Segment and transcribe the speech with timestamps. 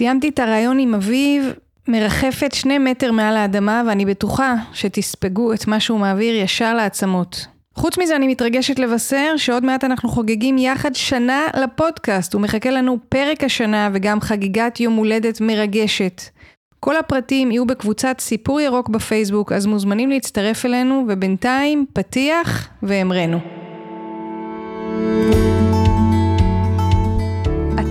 [0.00, 1.52] סיימתי את הרעיון עם אביב,
[1.88, 7.46] מרחפת שני מטר מעל האדמה, ואני בטוחה שתספגו את מה שהוא מעביר ישר לעצמות.
[7.74, 12.34] חוץ מזה, אני מתרגשת לבשר שעוד מעט אנחנו חוגגים יחד שנה לפודקאסט.
[12.34, 16.22] הוא מחכה לנו פרק השנה וגם חגיגת יום הולדת מרגשת.
[16.80, 23.38] כל הפרטים יהיו בקבוצת סיפור ירוק בפייסבוק, אז מוזמנים להצטרף אלינו, ובינתיים, פתיח והמרנו.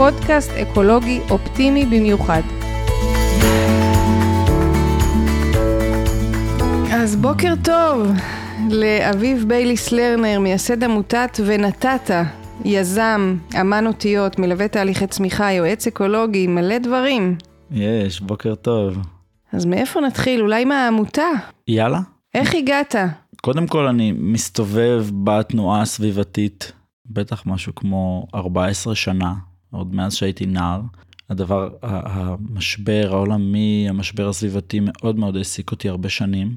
[0.00, 2.42] פודקאסט אקולוגי אופטימי במיוחד.
[6.92, 8.06] אז בוקר טוב
[8.70, 12.10] לאביב בייליס לרנר, מייסד עמותת ונתת,
[12.64, 17.36] יזם, אמן אותיות, מלווה תהליכי צמיחה, יועץ אקולוגי, מלא דברים.
[17.70, 18.98] יש, בוקר טוב.
[19.52, 20.40] אז מאיפה נתחיל?
[20.40, 21.28] אולי מהעמותה?
[21.68, 22.00] יאללה.
[22.34, 22.94] איך הגעת?
[23.42, 26.72] קודם כל אני מסתובב בתנועה הסביבתית,
[27.06, 29.34] בטח משהו כמו 14 שנה,
[29.70, 30.80] עוד מאז שהייתי נער.
[31.30, 36.56] הדבר, המשבר העולמי, המשבר הסביבתי מאוד מאוד העסיק אותי הרבה שנים.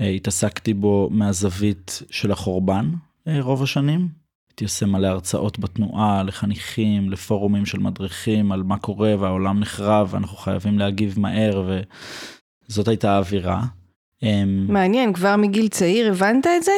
[0.00, 2.90] אה, התעסקתי בו מהזווית של החורבן
[3.28, 4.08] אה, רוב השנים.
[4.48, 10.36] הייתי עושה מלא הרצאות בתנועה לחניכים, לפורומים של מדריכים על מה קורה והעולם נחרב ואנחנו
[10.36, 11.70] חייבים להגיב מהר
[12.68, 13.64] וזאת הייתה האווירה.
[14.22, 16.72] אמ, מעניין, כבר מגיל צעיר הבנת את זה?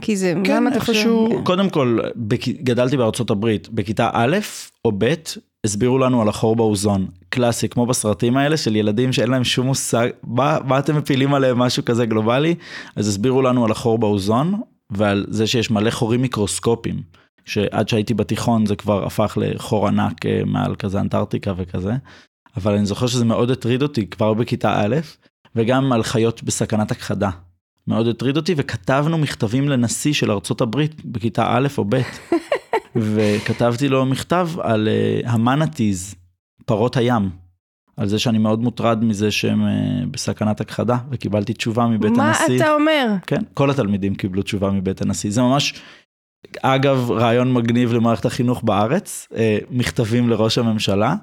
[0.00, 1.10] כי זה, כן, למה אתה חושב?
[1.44, 2.48] קודם כל, בכ...
[2.48, 4.36] גדלתי בארצות הברית, בכיתה א'
[4.84, 5.14] או ב',
[5.64, 7.06] הסבירו לנו על החור באוזון.
[7.28, 11.58] קלאסי, כמו בסרטים האלה של ילדים שאין להם שום מושג, מה, מה אתם מפילים עליהם
[11.58, 12.54] משהו כזה גלובלי?
[12.96, 17.02] אז הסבירו לנו על החור באוזון, ועל זה שיש מלא חורים מיקרוסקופיים.
[17.44, 21.92] שעד שהייתי בתיכון זה כבר הפך לחור ענק אה, מעל כזה אנטארקטיקה וכזה.
[22.56, 24.96] אבל אני זוכר שזה מאוד הטריד אותי כבר בכיתה א',
[25.56, 27.30] וגם על חיות בסכנת הכחדה.
[27.88, 32.00] מאוד הטריד אותי, וכתבנו מכתבים לנשיא של ארצות הברית בכיתה א' או ב',
[33.14, 34.88] וכתבתי לו מכתב על
[35.24, 36.14] uh, המנאטיז,
[36.66, 37.30] פרות הים,
[37.96, 42.56] על זה שאני מאוד מוטרד מזה שהם uh, בסכנת הכחדה, וקיבלתי תשובה מבית מה הנשיא.
[42.56, 43.14] אתה אומר?
[43.26, 45.30] כן, כל התלמידים קיבלו תשובה מבית הנשיא.
[45.30, 45.74] זה ממש,
[46.62, 51.14] אגב, רעיון מגניב למערכת החינוך בארץ, אה, מכתבים לראש הממשלה,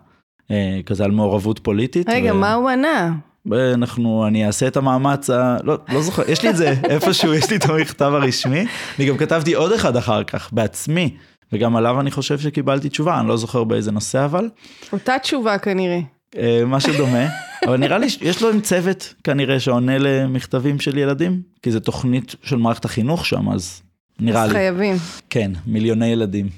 [0.51, 2.09] אה, כזה על מעורבות פוליטית.
[2.09, 3.13] רגע, ו- מה הוא ענה?
[3.51, 5.57] אנחנו, אני אעשה את המאמץ, ה...
[5.63, 8.65] לא, לא זוכר, יש לי את זה איפשהו, יש לי את המכתב הרשמי.
[8.99, 11.15] אני גם כתבתי עוד אחד אחר כך, בעצמי,
[11.53, 14.49] וגם עליו אני חושב שקיבלתי תשובה, אני לא זוכר באיזה נושא אבל,
[14.93, 15.99] אותה תשובה כנראה.
[16.37, 17.27] אה, משהו דומה.
[17.65, 22.35] אבל נראה לי שיש לו עם צוות כנראה שעונה למכתבים של ילדים, כי זה תוכנית
[22.43, 23.81] של מערכת החינוך שם, אז
[24.19, 24.55] נראה אז לי.
[24.55, 24.95] חייבים.
[25.29, 26.49] כן, מיליוני ילדים,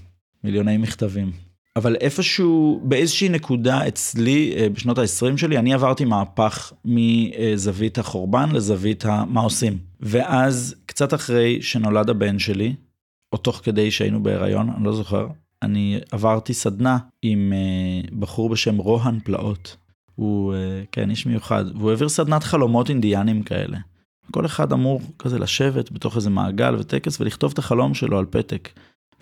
[0.43, 1.44] מיליוני מכתבים.
[1.75, 9.05] אבל איפשהו, באיזושהי נקודה אצלי, אה, בשנות ה-20 שלי, אני עברתי מהפך מזווית החורבן לזווית
[9.05, 9.77] ה- מה עושים.
[9.99, 12.75] ואז, קצת אחרי שנולד הבן שלי,
[13.33, 15.27] או תוך כדי שהיינו בהיריון, אני לא זוכר,
[15.61, 19.77] אני עברתי סדנה עם אה, בחור בשם רוהן פלאות.
[20.15, 23.77] הוא, אה, כן, איש מיוחד, והוא העביר סדנת חלומות אינדיאנים כאלה.
[24.31, 28.69] כל אחד אמור כזה לשבת בתוך איזה מעגל וטקס ולכתוב את החלום שלו על פתק.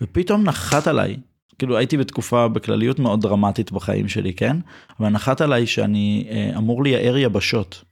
[0.02, 1.18] ופתאום נחת עליי,
[1.60, 4.58] כאילו הייתי בתקופה בכלליות מאוד דרמטית בחיים שלי, כן?
[5.00, 7.84] אבל נחת עליי שאני אה, אמור לייער יבשות.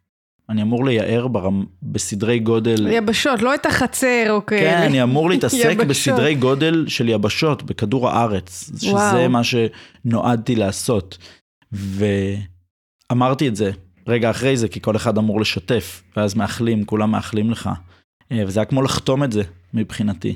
[0.49, 1.65] אני אמור לייער ברמ...
[1.83, 2.87] בסדרי גודל...
[2.91, 4.61] יבשות, לא את החצר או כאלה.
[4.61, 5.77] כן, אני אמור להתעסק.
[5.87, 9.29] בסדרי גודל של יבשות בכדור הארץ, שזה וואו.
[9.29, 11.17] מה שנועדתי לעשות.
[13.11, 13.71] ואמרתי את זה
[14.07, 17.69] רגע אחרי זה, כי כל אחד אמור לשתף, ואז מאחלים, כולם מאחלים לך.
[18.31, 20.35] אה, וזה היה כמו לחתום את זה מבחינתי.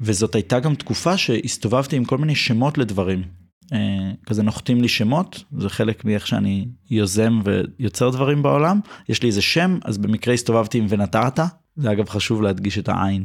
[0.00, 3.22] וזאת הייתה גם תקופה שהסתובבתי עם כל מיני שמות לדברים.
[3.72, 3.78] אה,
[4.26, 8.80] כזה נוחתים לי שמות, זה חלק מאיך שאני יוזם ויוצר דברים בעולם.
[9.08, 11.40] יש לי איזה שם, אז במקרה הסתובבתי עם ונתת,
[11.76, 13.24] זה אגב חשוב להדגיש את העין.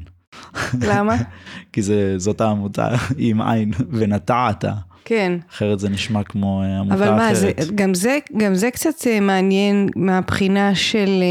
[0.81, 1.15] למה?
[1.73, 4.65] כי זה, זאת העמותה, עם עין, ונטעת.
[5.05, 5.37] כן.
[5.49, 7.75] אחרת זה נשמע כמו אה, עמותה אבל מה, זה, אחרת.
[7.75, 11.23] גם, זה, גם זה קצת אה, מעניין מהבחינה של,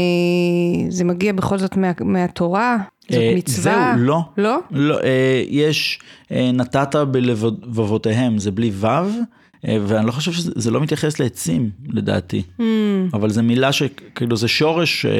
[0.89, 2.77] זה מגיע בכל זאת מה, מהתורה?
[3.11, 3.93] זאת אה, מצווה?
[3.95, 4.21] זהו, לא.
[4.37, 4.59] לא?
[4.71, 5.99] לא, אה, יש
[6.31, 8.85] אה, נתת בלבבותיהם, זה בלי ו',
[9.67, 12.41] אה, ואני לא חושב שזה זה לא מתייחס לעצים, לדעתי.
[12.59, 12.63] Mm,
[13.13, 15.11] אבל זו מילה שכאילו זה שורש אה,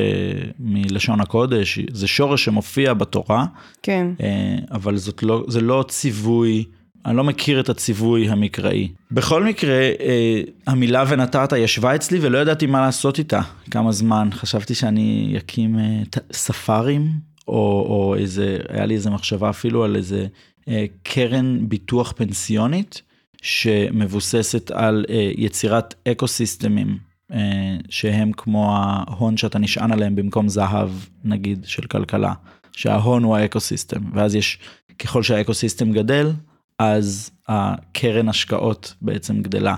[0.59, 3.45] מלשון הקודש, זה שורש שמופיע בתורה,
[3.83, 4.07] כן.
[4.23, 6.63] אה, אבל זאת לא, זה לא ציווי
[7.05, 8.87] אני לא מכיר את הציווי המקראי.
[9.11, 13.41] בכל מקרה, אה, המילה ונתת ישבה אצלי ולא ידעתי מה לעשות איתה
[13.71, 14.29] כמה זמן.
[14.31, 17.07] חשבתי שאני אקים אה, ת- ספארים,
[17.47, 20.27] או, או איזה, היה לי איזה מחשבה אפילו על איזה
[20.67, 23.01] אה, קרן ביטוח פנסיונית,
[23.41, 26.97] שמבוססת על אה, יצירת ecosystem ים,
[27.33, 30.89] אה, שהם כמו ההון שאתה נשען עליהם במקום זהב,
[31.23, 32.33] נגיד, של כלכלה.
[32.71, 34.59] שההון הוא ה ecosystem, ואז יש,
[34.99, 36.31] ככל שה ecosystem גדל,
[36.79, 39.75] אז הקרן השקעות בעצם גדלה,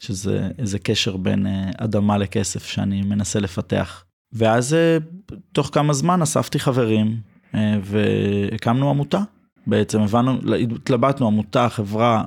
[0.00, 4.04] שזה איזה קשר בין אה, אדמה לכסף שאני מנסה לפתח.
[4.32, 4.98] ואז אה,
[5.52, 7.16] תוך כמה זמן אספתי חברים
[7.54, 9.20] אה, והקמנו עמותה.
[9.66, 10.32] בעצם הבנו,
[10.74, 12.24] התלבטנו עמותה, חברה,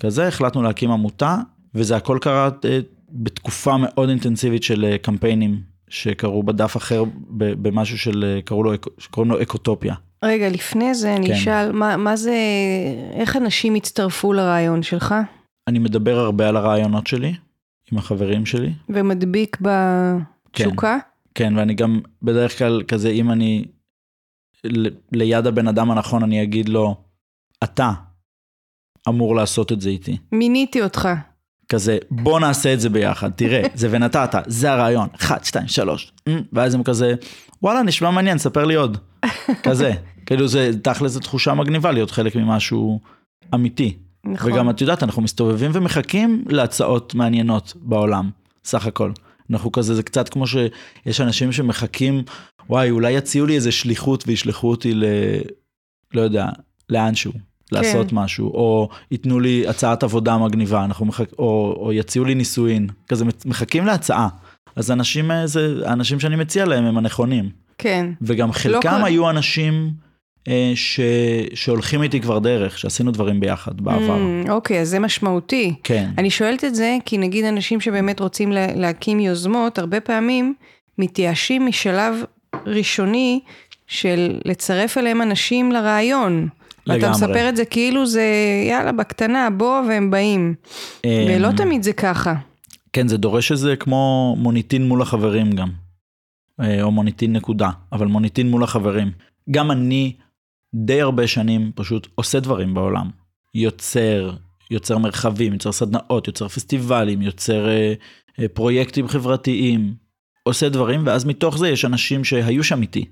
[0.00, 1.36] כזה, החלטנו להקים עמותה,
[1.74, 2.78] וזה הכל קרה אה,
[3.10, 9.94] בתקופה מאוד אינטנסיבית של קמפיינים שקרו בדף אחר במשהו של, קראו לו, שקוראים לו אקוטופיה.
[10.24, 11.32] רגע, לפני זה אני כן.
[11.32, 12.36] אשאל, מה, מה זה,
[13.12, 15.14] איך אנשים הצטרפו לרעיון שלך
[15.70, 17.34] אני מדבר הרבה על הרעיונות שלי,
[17.92, 18.72] עם החברים שלי.
[18.88, 20.98] ומדביק בתשוקה?
[21.02, 21.10] כן,
[21.56, 23.64] ואני גם בדרך כלל כזה, אם אני
[24.64, 26.96] ל- ליד הבן אדם הנכון, אני אגיד לו,
[27.64, 27.92] אתה
[29.08, 30.16] אמור לעשות את זה איתי.
[30.32, 31.08] מיניתי אותך.
[31.68, 36.42] כזה, בוא נעשה את זה ביחד, תראה, זה ונתת, זה הרעיון, אחת, שתיים, שלוש, אמ,
[36.52, 37.14] ואז הם כזה,
[37.62, 38.98] וואלה, נשמע מעניין, ספר לי עוד.
[39.66, 39.92] כזה,
[40.26, 43.00] כאילו זה, תכל'ס זו תחושה מגניבה להיות חלק ממשהו
[43.54, 43.98] אמיתי.
[44.24, 44.52] נכון.
[44.52, 48.30] וגם את יודעת, אנחנו מסתובבים ומחכים להצעות מעניינות בעולם,
[48.64, 49.12] סך הכל.
[49.50, 52.22] אנחנו כזה, זה קצת כמו שיש אנשים שמחכים,
[52.68, 55.04] וואי, אולי יציעו לי איזה שליחות וישלחו אותי ל...
[56.14, 56.48] לא יודע,
[56.90, 57.32] לאנשהו,
[57.72, 61.32] לעשות משהו, או ייתנו לי הצעת עבודה מגניבה, אנחנו מחכ...
[61.38, 64.28] או, או יציעו לי נישואין, כזה מחכים להצעה.
[64.76, 67.50] אז אנשים, אה, זה, האנשים שאני מציע להם הם הנכונים.
[67.78, 68.06] כן.
[68.22, 70.09] וגם חלקם כל- היו אנשים אה,
[70.74, 71.00] ש...
[71.54, 74.16] שהולכים איתי כבר דרך, שעשינו דברים ביחד בעבר.
[74.46, 75.74] Mm, אוקיי, אז זה משמעותי.
[75.84, 76.10] כן.
[76.18, 80.54] אני שואלת את זה כי נגיד אנשים שבאמת רוצים לה- להקים יוזמות, הרבה פעמים
[80.98, 82.14] מתייאשים משלב
[82.66, 83.40] ראשוני
[83.86, 86.48] של לצרף אליהם אנשים לרעיון.
[86.86, 87.10] ואתה לגמרי.
[87.10, 88.24] מספר את זה כאילו זה
[88.68, 90.54] יאללה בקטנה בוא והם באים.
[91.04, 92.34] אה, ולא תמיד זה ככה.
[92.92, 95.68] כן, זה דורש איזה כמו מוניטין מול החברים גם.
[96.60, 99.10] אה, או מוניטין נקודה, אבל מוניטין מול החברים.
[99.50, 100.12] גם אני
[100.74, 103.10] די הרבה שנים פשוט עושה דברים בעולם.
[103.54, 104.30] יוצר,
[104.70, 107.94] יוצר מרחבים, יוצר סדנאות, יוצר פסטיבלים, יוצר אה,
[108.40, 109.94] אה, פרויקטים חברתיים.
[110.42, 113.04] עושה דברים, ואז מתוך זה יש אנשים שהיו שם איתי,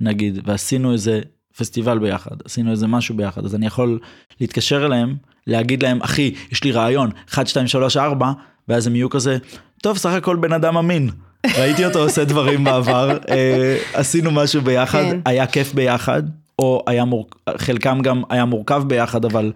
[0.00, 1.20] נגיד, ועשינו איזה
[1.56, 3.98] פסטיבל ביחד, עשינו איזה משהו ביחד, אז אני יכול
[4.40, 5.16] להתקשר אליהם,
[5.46, 8.32] להגיד להם, אחי, יש לי רעיון, 1, 2, 3, 4,
[8.68, 9.38] ואז הם יהיו כזה,
[9.82, 11.10] טוב, סך הכל בן אדם אמין.
[11.58, 15.20] ראיתי אותו עושה דברים בעבר, אה, עשינו משהו ביחד, כן.
[15.24, 16.22] היה כיף ביחד,
[16.64, 17.28] או היה מור...
[17.56, 19.52] חלקם גם היה מורכב ביחד, אבל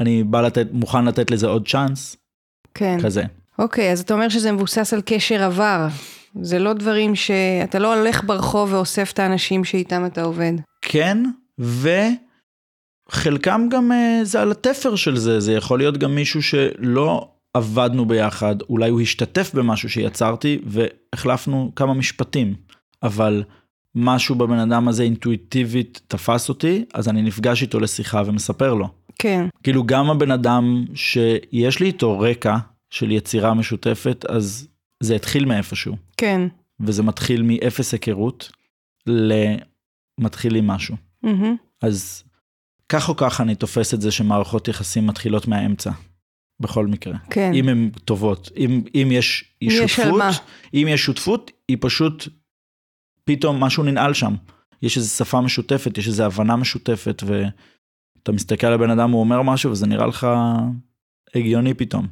[0.00, 2.16] אני בא לתת, מוכן לתת לזה עוד צ'אנס,
[2.74, 2.98] כן.
[3.02, 3.24] כזה.
[3.58, 5.88] אוקיי, אז אתה אומר שזה מבוסס על קשר עבר.
[6.42, 10.52] זה לא דברים שאתה לא הולך ברחוב ואוסף את האנשים שאיתם אתה עובד.
[10.82, 11.18] כן,
[13.08, 18.06] וחלקם גם אה, זה על התפר של זה, זה יכול להיות גם מישהו שלא עבדנו
[18.06, 22.54] ביחד, אולי הוא השתתף במשהו שיצרתי והחלפנו כמה משפטים,
[23.02, 23.42] אבל
[23.94, 28.88] משהו בבן אדם הזה אינטואיטיבית תפס אותי, אז אני נפגש איתו לשיחה ומספר לו.
[29.18, 29.46] כן.
[29.62, 32.56] כאילו גם הבן אדם שיש לי איתו רקע
[32.90, 34.68] של יצירה משותפת, אז
[35.00, 35.96] זה התחיל מאיפשהו.
[36.16, 36.40] כן.
[36.80, 38.52] וזה מתחיל מאפס היכרות
[39.06, 40.96] למתחיל עם משהו.
[41.22, 41.56] מהמם.
[41.82, 42.24] אז
[42.88, 45.90] כך או כך אני תופס את זה שמערכות יחסים מתחילות מהאמצע.
[46.60, 47.14] בכל מקרה.
[47.30, 47.52] כן.
[47.54, 48.50] אם הן טובות.
[48.56, 50.22] אם, אם יש יש שותפות.
[50.74, 52.28] אם יש שותפות, היא פשוט,
[53.36, 54.34] פתאום משהו ננעל שם.
[54.82, 59.42] יש איזו שפה משותפת, יש איזו הבנה משותפת, ואתה מסתכל על הבן אדם, הוא אומר
[59.42, 60.26] משהו, וזה נראה לך
[61.34, 62.06] הגיוני פתאום.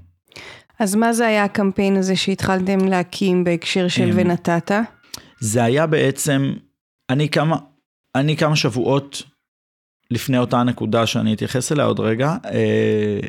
[0.79, 4.73] אז מה זה היה הקמפיין הזה שהתחלתם להקים בהקשר של אמ, ונתת?
[5.41, 6.53] זה היה בעצם,
[7.11, 7.57] אני כמה,
[8.15, 9.23] אני כמה שבועות
[10.11, 13.21] לפני אותה נקודה שאני אתייחס אליה עוד רגע, אה,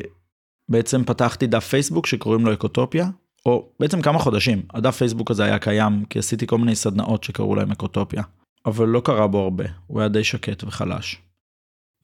[0.68, 3.08] בעצם פתחתי דף פייסבוק שקוראים לו אקוטופיה,
[3.46, 4.62] או בעצם כמה חודשים.
[4.74, 8.22] הדף פייסבוק הזה היה קיים כי עשיתי כל מיני סדנאות שקראו להם אקוטופיה,
[8.66, 11.22] אבל לא קרה בו הרבה, הוא היה די שקט וחלש.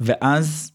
[0.01, 0.73] ואז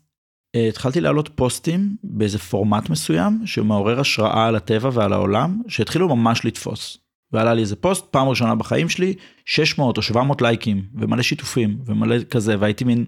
[0.55, 6.46] אה, התחלתי להעלות פוסטים באיזה פורמט מסוים שמעורר השראה על הטבע ועל העולם, שהתחילו ממש
[6.46, 6.98] לתפוס.
[7.32, 9.13] ועלה לי איזה פוסט, פעם ראשונה בחיים שלי,
[9.46, 13.05] 600 או 700 לייקים, ומלא שיתופים, ומלא כזה, והייתי מין,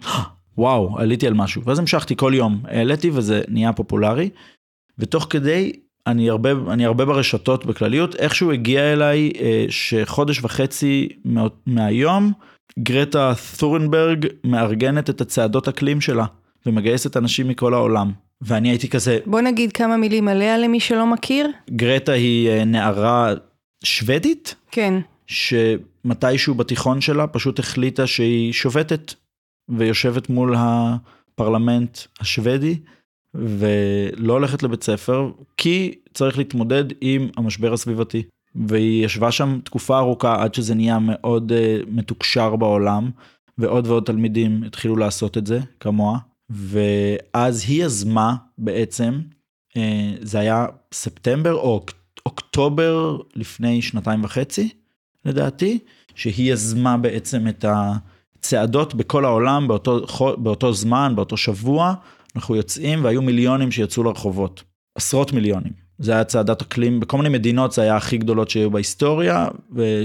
[0.57, 1.63] וואו, עליתי על משהו.
[1.65, 4.29] ואז המשכתי כל יום, העליתי וזה נהיה פופולרי,
[4.99, 5.71] ותוך כדי,
[6.07, 12.31] אני הרבה, אני הרבה ברשתות בכלליות, איכשהו הגיע אליי אה, שחודש וחצי מה, מהיום,
[12.79, 16.25] גרטה תורנברג מארגנת את הצעדות אקלים שלה,
[16.65, 18.11] ומגייסת אנשים מכל העולם.
[18.41, 21.47] ואני הייתי כזה, בוא נגיד כמה מילים עליה למי שלא מכיר.
[21.69, 23.33] גרטה היא אה, נערה
[23.83, 24.93] שוודית, כן.
[25.27, 29.13] שמתישהו בתיכון שלה פשוט החליטה שהיא שובתת
[29.69, 32.77] ויושבת מול הפרלמנט השוודי
[33.35, 38.23] ולא הולכת לבית ספר כי צריך להתמודד עם המשבר הסביבתי.
[38.55, 43.09] והיא ישבה שם תקופה ארוכה עד שזה נהיה מאוד uh, מתוקשר בעולם
[43.57, 46.17] ועוד ועוד תלמידים התחילו לעשות את זה כמוה
[46.49, 49.21] ואז היא יזמה בעצם
[49.69, 49.81] uh,
[50.21, 51.93] זה היה ספטמבר או אוק-
[52.25, 54.69] אוקטובר לפני שנתיים וחצי
[55.25, 55.79] לדעתי
[56.15, 60.05] שהיא יזמה בעצם את הצעדות בכל העולם באותו,
[60.37, 61.93] באותו זמן באותו שבוע
[62.35, 64.63] אנחנו יוצאים והיו מיליונים שיצאו לרחובות
[64.95, 65.73] עשרות מיליונים.
[65.97, 69.47] זה היה צעדת אקלים בכל מיני מדינות זה היה הכי גדולות שהיו בהיסטוריה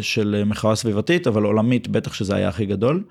[0.01, 3.05] של מחאה סביבתית אבל עולמית בטח שזה היה הכי גדול.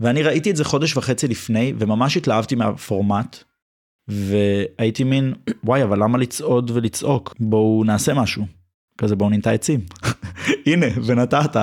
[0.00, 3.36] ואני ראיתי את זה חודש וחצי לפני וממש התלהבתי מהפורמט.
[4.08, 5.34] והייתי מין
[5.64, 8.46] וואי אבל למה לצעוד ולצעוק בואו נעשה משהו.
[8.98, 9.80] כזה בואו ננטע עצים.
[10.66, 11.56] הנה ונטעת.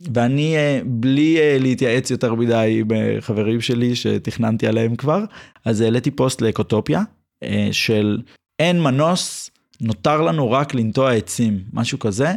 [0.00, 5.24] ואני אה, בלי אה, להתייעץ יותר מדי עם אה, חברים שלי שתכננתי עליהם כבר
[5.64, 7.02] אז העליתי פוסט לאקוטופיה
[7.72, 8.22] של
[8.58, 12.32] אין מנוס נותר לנו רק לנטוע עצים, משהו כזה.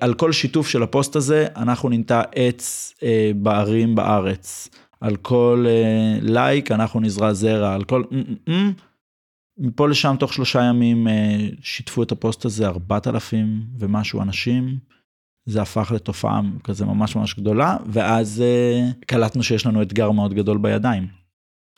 [0.00, 2.94] על כל שיתוף של הפוסט הזה, אנחנו ננטע עץ
[3.36, 4.68] בערים בארץ.
[5.00, 5.66] על כל
[6.22, 8.02] לייק אנחנו נזרע זרע, על כל...
[9.58, 11.06] מפה לשם תוך שלושה ימים
[11.62, 14.78] שיתפו את הפוסט הזה 4,000 ומשהו אנשים.
[15.46, 18.44] זה הפך לתופעה כזה ממש ממש גדולה, ואז
[19.06, 21.26] קלטנו שיש לנו אתגר מאוד גדול בידיים.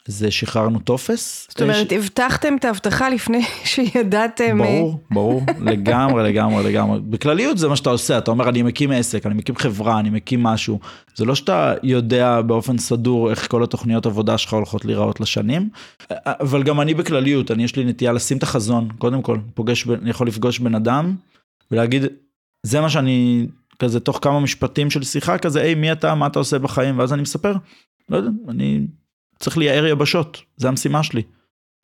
[0.08, 1.46] זה שחררנו טופס.
[1.50, 4.58] זאת אומרת, הבטחתם את ההבטחה לפני שידעתם...
[4.58, 7.00] ברור, ברור, לגמרי, לגמרי, לגמרי.
[7.00, 10.42] בכלליות זה מה שאתה עושה, אתה אומר, אני מקים עסק, אני מקים חברה, אני מקים
[10.42, 10.78] משהו.
[11.14, 15.68] זה לא שאתה יודע באופן סדור איך כל התוכניות עבודה שלך הולכות להיראות לשנים,
[16.26, 20.10] אבל גם אני בכלליות, אני יש לי נטייה לשים את החזון, קודם כל, פוגש, אני
[20.10, 21.14] יכול לפגוש בן אדם
[21.70, 22.04] ולהגיד,
[22.68, 23.46] זה מה שאני,
[23.78, 27.12] כזה תוך כמה משפטים של שיחה, כזה, היי, מי אתה, מה אתה עושה בחיים, ואז
[27.12, 27.54] אני מספר,
[28.08, 28.86] לא יודע, אני
[29.38, 31.22] צריך לייער יבשות, זה המשימה שלי.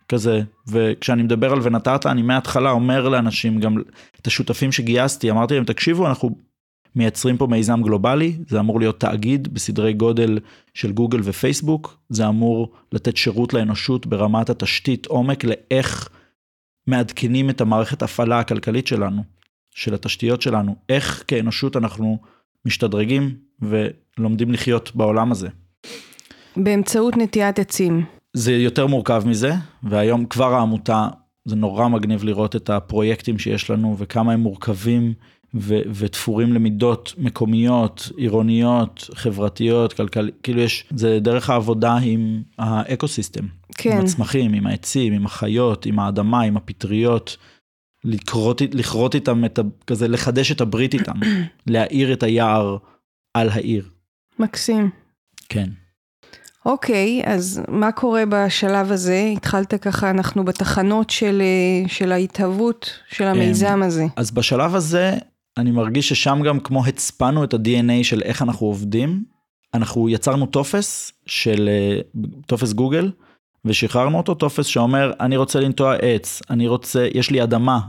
[0.09, 3.77] כזה, וכשאני מדבר על ונתת, אני מההתחלה אומר לאנשים, גם
[4.21, 6.37] את השותפים שגייסתי, אמרתי להם, תקשיבו, אנחנו
[6.97, 10.39] מייצרים פה מיזם גלובלי, זה אמור להיות תאגיד בסדרי גודל
[10.75, 16.09] של גוגל ופייסבוק, זה אמור לתת שירות לאנושות ברמת התשתית עומק לאיך
[16.87, 19.23] מעדכנים את המערכת הפעלה הכלכלית שלנו,
[19.75, 22.19] של התשתיות שלנו, איך כאנושות אנחנו
[22.65, 25.49] משתדרגים ולומדים לחיות בעולם הזה.
[26.57, 28.05] באמצעות נטיית עצים.
[28.33, 29.53] זה יותר מורכב מזה,
[29.83, 31.09] והיום כבר העמותה,
[31.45, 35.13] זה נורא מגניב לראות את הפרויקטים שיש לנו וכמה הם מורכבים
[35.55, 43.45] ו- ותפורים למידות מקומיות, עירוניות, חברתיות, כלכליות, כאילו יש, זה דרך העבודה עם האקו-סיסטם.
[43.75, 43.93] כן.
[43.93, 47.37] עם הצמחים, עם העצים, עם החיות, עם האדמה, עם הפטריות.
[48.05, 49.63] לכרות, לכרות איתם את ה...
[49.87, 51.13] כזה לחדש את הברית איתם,
[51.67, 52.77] להאיר את היער
[53.35, 53.89] על העיר.
[54.39, 54.91] מקסים.
[55.49, 55.69] כן.
[56.67, 59.31] אוקיי, אז מה קורה בשלב הזה?
[59.37, 61.43] התחלת ככה, אנחנו בתחנות של,
[61.87, 64.07] של ההתהוות של המיזם הזה.
[64.17, 65.15] אז בשלב הזה,
[65.57, 69.25] אני מרגיש ששם גם כמו הצפנו את ה-DNA של איך אנחנו עובדים,
[69.75, 73.11] אנחנו יצרנו טופס של אה, טופס גוגל,
[73.65, 77.81] ושחררנו אותו, טופס שאומר, אני רוצה לנטוע עץ, אני רוצה, יש לי אדמה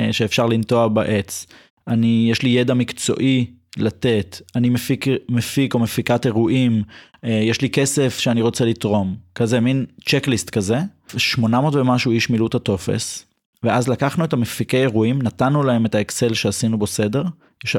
[0.00, 1.46] אה, שאפשר לנטוע בעץ,
[1.88, 6.82] אני, יש לי ידע מקצועי לתת, אני מפיק, מפיק או מפיקת אירועים,
[7.24, 10.78] אה, יש לי כסף שאני רוצה לתרום, כזה מין checklist כזה,
[11.16, 13.26] 800 ומשהו איש מילאו את הטופס,
[13.62, 17.22] ואז לקחנו את המפיקי אירועים, נתנו להם את האקסל שעשינו בו סדר,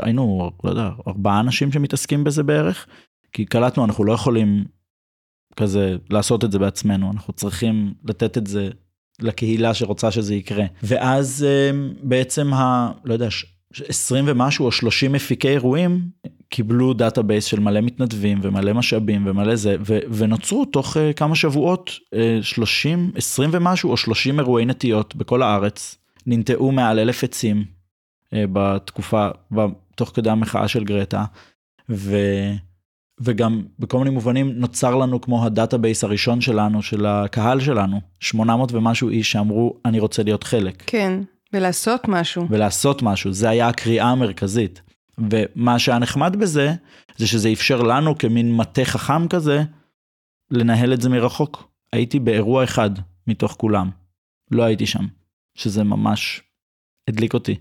[0.01, 2.88] היינו, לא יודע, ארבעה אנשים שמתעסקים בזה בערך,
[3.31, 4.65] כי קלטנו, אנחנו לא יכולים
[5.55, 8.69] כזה לעשות את זה בעצמנו, אנחנו צריכים לתת את זה
[9.19, 10.65] לקהילה שרוצה שזה יקרה.
[10.83, 11.71] ואז אה,
[12.03, 12.91] בעצם ה...
[13.03, 13.27] לא יודע,
[13.88, 16.09] 20 ומשהו או 30 מפיקי אירועים
[16.50, 21.89] קיבלו database של מלא מתנדבים ומלא משאבים ומלא זה ו- ונוצרו תוך אה, כמה שבועות
[21.89, 25.97] אה, 30 20 ומשהו או 30 אירועי נטיות בכל הארץ.
[26.27, 29.27] ננטעו מעל אלף עצים אה, בתקופה
[29.95, 31.25] תוך כדי המחאה של גרטה.
[31.89, 32.17] ו...
[33.22, 38.72] וגם בכל מיני מובנים נוצר לנו כמו ה database הראשון שלנו של הקהל שלנו 800
[38.72, 40.84] ומשהו איש שאמרו אני רוצה להיות חלק.
[40.88, 41.19] כן.
[41.53, 42.48] ולעשות משהו.
[42.50, 44.81] ולעשות משהו, זה היה הקריאה המרכזית.
[45.29, 46.74] ומה שהיה נחמד בזה,
[47.17, 49.63] זה שזה אפשר לנו כמין מטה חכם כזה,
[50.51, 51.67] לנהל את זה מרחוק.
[51.93, 52.89] הייתי באירוע אחד
[53.27, 53.89] מתוך כולם,
[54.51, 55.05] לא הייתי שם,
[55.55, 56.41] שזה ממש
[57.07, 57.55] הדליק אותי,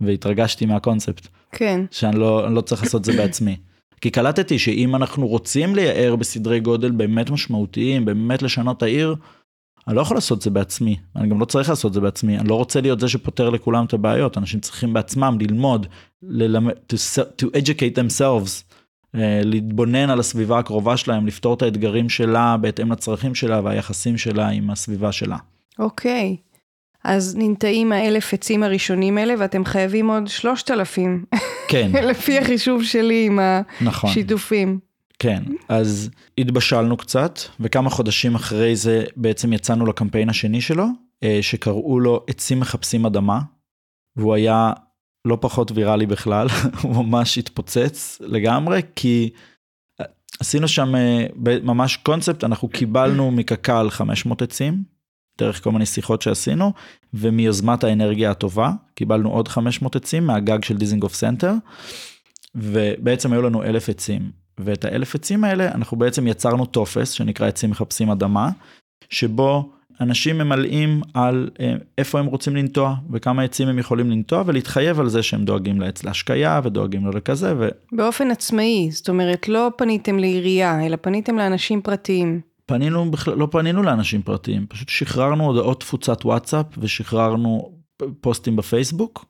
[0.00, 1.28] והתרגשתי מהקונספט.
[1.52, 1.80] כן.
[1.90, 3.56] שאני לא, לא צריך לעשות את זה בעצמי.
[4.00, 9.14] כי קלטתי שאם אנחנו רוצים לייער בסדרי גודל באמת משמעותיים, באמת לשנות העיר,
[9.88, 12.38] אני לא יכול לעשות את זה בעצמי, אני גם לא צריך לעשות את זה בעצמי,
[12.38, 15.86] אני לא רוצה להיות זה שפותר לכולם את הבעיות, אנשים צריכים בעצמם ללמוד,
[16.22, 18.62] ללמד, to, to educate themselves,
[19.14, 24.48] uh, להתבונן על הסביבה הקרובה שלהם, לפתור את האתגרים שלה בהתאם לצרכים שלה והיחסים שלה
[24.48, 25.36] עם הסביבה שלה.
[25.78, 26.36] אוקיי.
[27.08, 31.24] אז ננטעים האלף עצים הראשונים האלה ואתם חייבים עוד שלושת אלפים.
[31.68, 31.90] כן.
[32.10, 33.38] לפי החישוב שלי עם
[33.80, 34.10] נכון.
[34.10, 34.78] השיתופים.
[35.18, 40.86] כן, אז התבשלנו קצת, וכמה חודשים אחרי זה בעצם יצאנו לקמפיין השני שלו,
[41.22, 43.40] אה, שקראו לו עצים מחפשים אדמה,
[44.16, 44.72] והוא היה
[45.24, 46.46] לא פחות ויראלי בכלל,
[46.82, 49.30] הוא ממש התפוצץ לגמרי, כי
[50.00, 50.06] אה,
[50.40, 51.26] עשינו שם אה,
[51.62, 54.82] ממש קונספט, אנחנו קיבלנו מקק"ל 500 עצים,
[55.38, 56.72] דרך כל מיני שיחות שעשינו,
[57.14, 61.52] ומיוזמת האנרגיה הטובה, קיבלנו עוד 500 עצים מהגג של דיזינגוף סנטר,
[62.54, 64.30] ובעצם היו לנו אלף עצים.
[64.58, 68.50] ואת האלף עצים האלה אנחנו בעצם יצרנו טופס שנקרא עצים מחפשים אדמה,
[69.10, 75.00] שבו אנשים ממלאים על אה, איפה הם רוצים לנטוע וכמה עצים הם יכולים לנטוע ולהתחייב
[75.00, 77.54] על זה שהם דואגים לעץ להשקיה ודואגים לו לכזה.
[77.58, 77.68] ו...
[77.92, 82.40] באופן עצמאי, זאת אומרת לא פניתם לעירייה אלא פניתם לאנשים פרטיים.
[82.68, 87.78] פנינו בכלל, לא פנינו לאנשים פרטיים, פשוט שחררנו הודעות תפוצת וואטסאפ ושחררנו
[88.20, 89.24] פוסטים בפייסבוק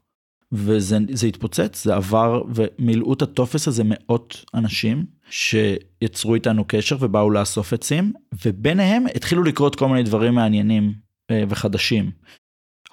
[0.52, 7.72] וזה התפוצץ, זה עבר ומילאו את הטופס הזה מאות אנשים שיצרו איתנו קשר ובאו לאסוף
[7.72, 8.12] עצים,
[8.44, 10.92] וביניהם התחילו לקרות כל מיני דברים מעניינים
[11.30, 12.10] אה, וחדשים.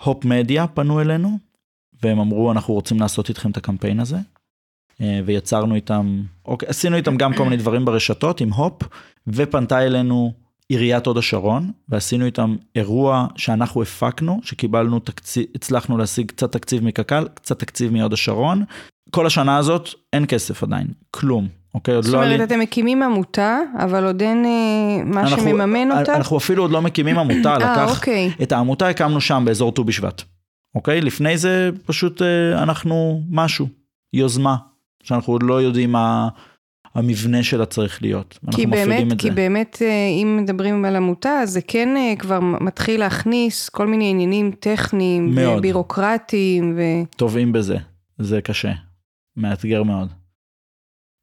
[0.04, 1.38] הופ מדיה פנו אלינו,
[2.04, 4.18] והם אמרו אנחנו רוצים לעשות איתכם את הקמפיין הזה,
[5.02, 8.84] אה, ויצרנו איתם, אוקיי, עשינו איתם גם כל מיני דברים ברשתות עם הופ,
[9.28, 10.34] ופנתה אלינו
[10.70, 17.28] עיריית הוד השרון, ועשינו איתם אירוע שאנחנו הפקנו, שקיבלנו תקציב, הצלחנו להשיג קצת תקציב מקק"ל,
[17.34, 18.64] קצת תקציב מהוד השרון.
[19.12, 21.48] כל השנה הזאת אין כסף עדיין, כלום.
[21.74, 22.12] אוקיי, עוד לא...
[22.12, 26.16] זאת אומרת, אתם מקימים עמותה, אבל עוד אין אה, מה אנחנו, שמממן אותה?
[26.16, 27.98] אנחנו אפילו עוד לא מקימים עמותה, אה, לקח...
[27.98, 28.32] אוקיי.
[28.42, 30.22] את העמותה הקמנו שם באזור ט"ו בשבט.
[30.76, 31.02] אוקיי?
[31.02, 33.68] לפני זה פשוט אה, אנחנו משהו,
[34.14, 34.56] יוזמה,
[35.04, 36.28] שאנחנו עוד לא יודעים מה...
[36.96, 38.40] המבנה שלה צריך להיות.
[38.52, 39.32] כי באמת, כי.
[39.32, 44.52] באמת, אה, אם מדברים על עמותה, זה כן אה, כבר מתחיל להכניס כל מיני עניינים
[44.60, 45.60] טכניים, מאוד.
[45.60, 46.74] ובירוקרטיים.
[46.78, 46.82] ו...
[47.16, 47.78] טובים בזה,
[48.18, 48.72] זה קשה,
[49.38, 50.10] מאתגר מאוד,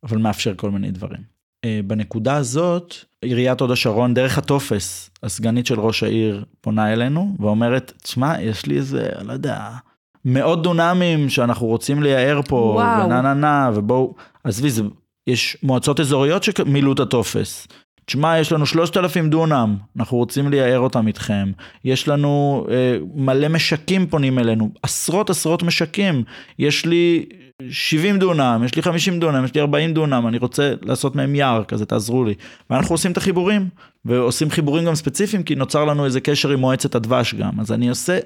[0.05, 1.33] אבל מאפשר כל מיני דברים.
[1.65, 7.93] אה, בנקודה הזאת, עיריית הוד השרון, דרך הטופס, הסגנית של ראש העיר פונה אלינו ואומרת,
[8.03, 9.71] תשמע, יש לי איזה, לא יודע,
[10.25, 13.05] מאות דונמים שאנחנו רוצים לייער פה, וואו.
[13.05, 14.83] ונה נה נה, ובואו, עזבי, זה
[15.27, 17.69] יש מועצות אזוריות שמילאו את הטופס.
[18.07, 21.53] תשמע, יש לנו 3,000 דונם, אנחנו רוצים לייער אותם איתכם.
[21.85, 26.25] יש לנו אה, מלא משקים פונים אלינו, עשרות עשרות משקים.
[26.59, 27.27] יש לי
[27.71, 31.65] 70 דונם, יש לי 50 דונם, יש לי 40 דונם, אני רוצה לעשות מהם יער
[31.65, 32.35] כזה, תעזרו לי.
[32.71, 33.69] ואנחנו עושים את החיבורים,
[34.05, 37.61] ועושים חיבורים גם ספציפיים, כי נוצר לנו איזה קשר עם מועצת הדבש גם.
[37.61, 38.19] אז אני עושה,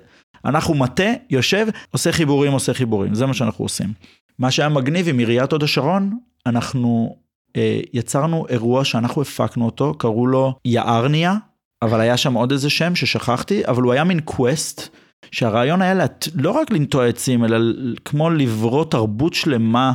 [0.45, 3.93] אנחנו מטה, יושב, עושה חיבורים, עושה חיבורים, זה מה שאנחנו עושים.
[4.39, 7.17] מה שהיה מגניב עם עיריית הוד השרון, אנחנו
[7.57, 11.35] אה, יצרנו אירוע שאנחנו הפקנו אותו, קראו לו יערניה,
[11.83, 14.89] אבל היה שם עוד איזה שם ששכחתי, אבל הוא היה מין קווסט,
[15.31, 16.29] שהרעיון היה לת...
[16.35, 17.57] לא רק לנטוע עצים, אלא
[18.05, 19.93] כמו לברוא תרבות שלמה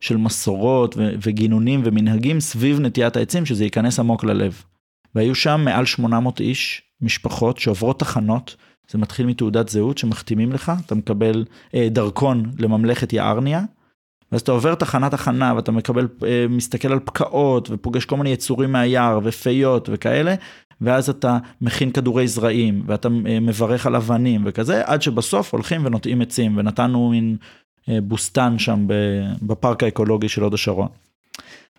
[0.00, 4.62] של מסורות ו- וגינונים ומנהגים סביב נטיית העצים, שזה ייכנס עמוק ללב.
[5.14, 8.56] והיו שם מעל 800 איש, משפחות שעוברות תחנות,
[8.90, 13.62] זה מתחיל מתעודת זהות שמחתימים לך, אתה מקבל אה, דרכון לממלכת יערניה,
[14.34, 18.72] ואז אתה עובר תחנה תחנה ואתה מקבל, אה, מסתכל על פקעות ופוגש כל מיני יצורים
[18.72, 20.34] מהיער ופיות וכאלה,
[20.80, 26.20] ואז אתה מכין כדורי זרעים ואתה אה, מברך על אבנים וכזה, עד שבסוף הולכים ונוטעים
[26.20, 27.36] עצים ונתנו מין
[27.88, 28.86] אה, בוסתן שם
[29.42, 30.88] בפארק האקולוגי של הוד השרון.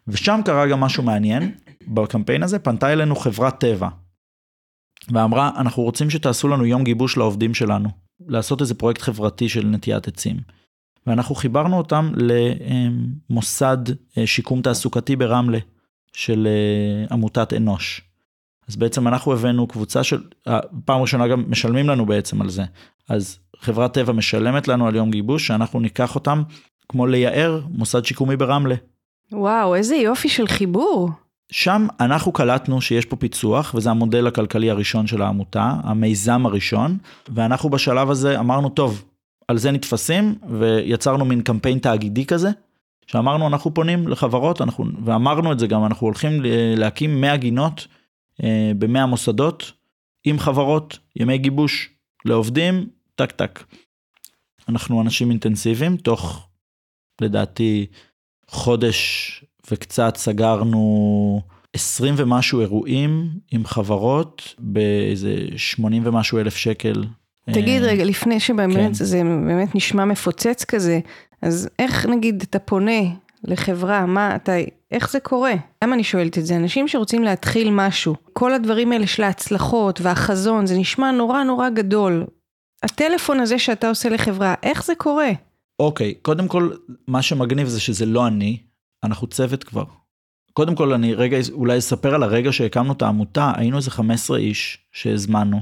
[0.07, 1.51] ושם קרה גם משהו מעניין,
[1.87, 3.89] בקמפיין הזה פנתה אלינו חברת טבע.
[5.09, 7.89] ואמרה, אנחנו רוצים שתעשו לנו יום גיבוש לעובדים שלנו,
[8.27, 10.64] לעשות איזה פרויקט חברתי של נטיית עצים.
[11.07, 12.11] ואנחנו חיברנו אותם
[13.29, 13.77] למוסד
[14.17, 15.59] אה, שיקום תעסוקתי ברמלה
[16.13, 18.01] של אה, עמותת אנוש.
[18.67, 20.23] אז בעצם אנחנו הבאנו קבוצה של,
[20.85, 22.63] פעם ראשונה גם משלמים לנו בעצם על זה.
[23.09, 26.43] אז חברת טבע משלמת לנו על יום גיבוש שאנחנו ניקח אותם
[26.89, 28.75] כמו לייער מוסד שיקומי ברמלה.
[29.31, 31.09] וואו, איזה יופי של חיבור.
[31.51, 36.97] שם אנחנו קלטנו שיש פה פיצוח, וזה המודל הכלכלי הראשון של העמותה, המיזם הראשון,
[37.29, 39.05] ואנחנו בשלב הזה אמרנו, טוב,
[39.47, 42.49] על זה נתפסים, ויצרנו מין קמפיין תאגידי כזה,
[43.07, 46.31] שאמרנו אנחנו פונים לחברות, אנחנו, ואמרנו את זה גם, אנחנו הולכים
[46.77, 47.87] להקים 100 גינות
[48.43, 49.71] אה, ב-100 מוסדות,
[50.23, 51.89] עם חברות, ימי גיבוש
[52.25, 53.63] לעובדים, טק טק.
[54.69, 56.47] אנחנו אנשים אינטנסיביים, תוך
[57.21, 57.85] לדעתי
[58.47, 61.41] חודש וקצת סגרנו
[61.73, 67.03] 20 ומשהו אירועים עם חברות באיזה 80 ומשהו אלף שקל.
[67.53, 68.93] תגיד אה, רגע, לפני שבאמת כן.
[68.93, 70.99] זה באמת נשמע מפוצץ כזה,
[71.41, 73.01] אז איך נגיד אתה פונה
[73.43, 74.51] לחברה, מה אתה,
[74.91, 75.53] איך זה קורה?
[75.83, 76.55] למה אני שואלת את זה?
[76.55, 82.25] אנשים שרוצים להתחיל משהו, כל הדברים האלה של ההצלחות והחזון, זה נשמע נורא נורא גדול.
[82.83, 85.31] הטלפון הזה שאתה עושה לחברה, איך זה קורה?
[85.79, 86.71] אוקיי, קודם כל,
[87.07, 88.57] מה שמגניב זה שזה לא אני,
[89.03, 89.83] אנחנו צוות כבר.
[90.53, 94.77] קודם כל, אני רגע אולי אספר על הרגע שהקמנו את העמותה, היינו איזה 15 איש
[94.91, 95.61] שהזמנו,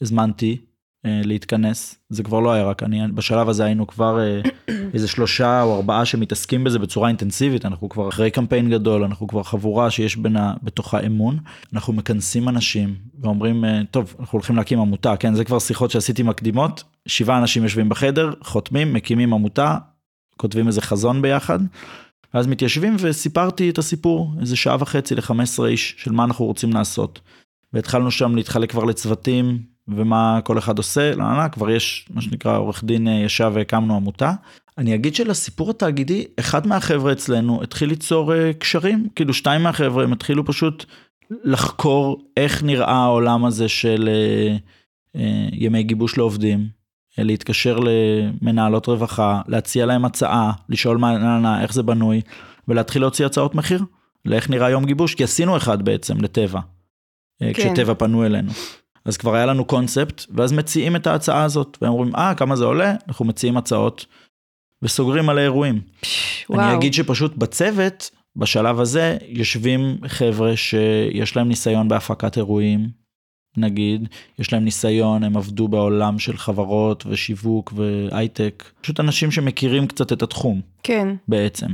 [0.00, 0.56] הזמנתי
[1.04, 4.40] להתכנס, זה כבר לא היה רק אני, בשלב הזה היינו כבר אה,
[4.94, 9.42] איזה שלושה או ארבעה שמתעסקים בזה בצורה אינטנסיבית, אנחנו כבר אחרי קמפיין גדול, אנחנו כבר
[9.42, 11.38] חבורה שיש בינה, בתוכה אמון,
[11.72, 16.22] אנחנו מכנסים אנשים ואומרים, אה, טוב, אנחנו הולכים להקים עמותה, כן, זה כבר שיחות שעשיתי
[16.22, 19.76] מקדימות, שבעה אנשים יושבים בחדר, חותמים, מקימים עמותה,
[20.36, 21.58] כותבים איזה חזון ביחד.
[22.34, 27.20] ואז מתיישבים וסיפרתי את הסיפור, איזה שעה וחצי ל-15 איש של מה אנחנו רוצים לעשות.
[27.72, 32.22] והתחלנו שם להתחלק כבר לצוותים ומה כל אחד עושה, לא, לא, לא, כבר יש מה
[32.22, 34.32] שנקרא עורך דין אה, ישב והקמנו עמותה.
[34.78, 40.12] אני אגיד שלסיפור התאגידי, אחד מהחבר'ה אצלנו התחיל ליצור uh, קשרים, כאילו שתיים מהחבר'ה הם
[40.12, 40.84] התחילו פשוט
[41.30, 45.20] לחקור איך נראה העולם הזה של uh, uh,
[45.52, 46.68] ימי גיבוש לעובדים,
[47.18, 52.20] להתקשר למנהלות רווחה, להציע להם הצעה, לשאול מה, איך זה בנוי,
[52.68, 53.84] ולהתחיל להוציא הצעות מחיר,
[54.24, 56.60] לאיך נראה יום גיבוש, כי עשינו אחד בעצם לטבע,
[57.40, 57.52] כן.
[57.52, 58.52] כשטבע פנו אלינו.
[59.04, 62.64] אז כבר היה לנו קונספט, ואז מציעים את ההצעה הזאת, והם אומרים, אה, כמה זה
[62.64, 62.94] עולה?
[63.08, 64.06] אנחנו מציעים הצעות,
[64.82, 65.80] וסוגרים על האירועים.
[66.50, 66.60] וואו.
[66.60, 72.88] אני אגיד שפשוט בצוות, בשלב הזה, יושבים חבר'ה שיש להם ניסיון בהפקת אירועים,
[73.56, 80.12] נגיד, יש להם ניסיון, הם עבדו בעולם של חברות ושיווק והייטק, פשוט אנשים שמכירים קצת
[80.12, 80.60] את התחום.
[80.82, 81.08] כן.
[81.28, 81.66] בעצם.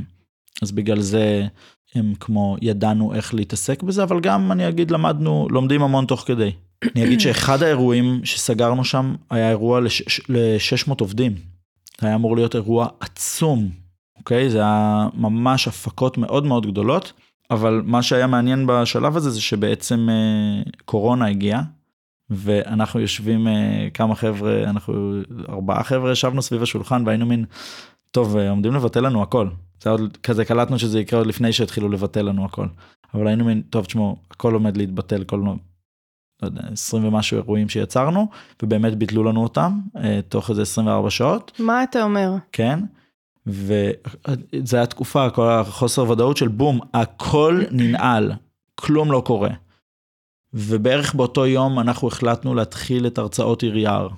[0.61, 1.47] אז בגלל זה
[1.95, 6.51] הם כמו ידענו איך להתעסק בזה, אבל גם אני אגיד למדנו, לומדים המון תוך כדי.
[6.95, 9.79] אני אגיד שאחד האירועים שסגרנו שם היה אירוע
[10.29, 11.35] ל-600 עובדים.
[12.01, 13.69] זה היה אמור להיות אירוע עצום,
[14.17, 14.49] אוקיי?
[14.49, 17.13] זה היה ממש הפקות מאוד מאוד גדולות.
[17.51, 21.61] אבל מה שהיה מעניין בשלב הזה זה שבעצם אה, קורונה הגיעה
[22.29, 27.45] ואנחנו יושבים אה, כמה חבר'ה אנחנו ארבעה חבר'ה ישבנו סביב השולחן והיינו מין
[28.11, 29.49] טוב אה, עומדים לבטל לנו הכל.
[29.83, 32.65] זה עוד כזה קלטנו שזה יקרה עוד לפני שהתחילו לבטל לנו הכל.
[33.13, 35.43] אבל היינו מין טוב תשמעו הכל עומד להתבטל כל
[36.41, 38.27] לא יודע, 20 ומשהו אירועים שיצרנו
[38.63, 39.79] ובאמת ביטלו לנו אותם
[40.29, 41.51] תוך איזה 24 שעות.
[41.59, 42.35] מה אתה אומר?
[42.51, 42.79] כן.
[43.45, 48.31] וזה היה תקופה, כל החוסר ודאות של בום, הכל ננעל,
[48.75, 49.49] כלום לא קורה.
[50.53, 54.09] ובערך באותו יום אנחנו החלטנו להתחיל את הרצאות עיר יער,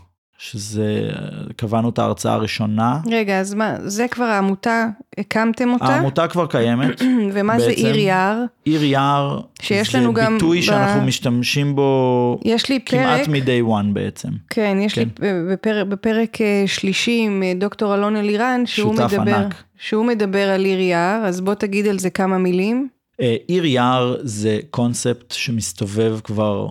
[0.43, 1.09] שזה,
[1.55, 2.99] קבענו את ההרצאה הראשונה.
[3.11, 5.85] רגע, אז מה, זה כבר העמותה, הקמתם אותה?
[5.85, 7.01] העמותה כבר קיימת.
[7.33, 8.43] ומה בעצם, זה עיר יער?
[8.65, 10.25] עיר יער, שיש לנו גם...
[10.25, 14.29] זה ביטוי שאנחנו משתמשים בו יש לי כמעט פרק, מ-day one בעצם.
[14.49, 15.01] כן, יש כן.
[15.01, 19.63] לי בפרק, בפרק אה, שלישי עם אה, דוקטור אלון אלירן, שהוא מדבר, ענק.
[19.77, 22.87] שהוא מדבר על עיר יער, אז בוא תגיד על זה כמה מילים.
[23.21, 26.67] אה, עיר יער זה קונספט שמסתובב כבר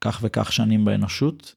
[0.00, 1.54] כך וכך שנים באנושות.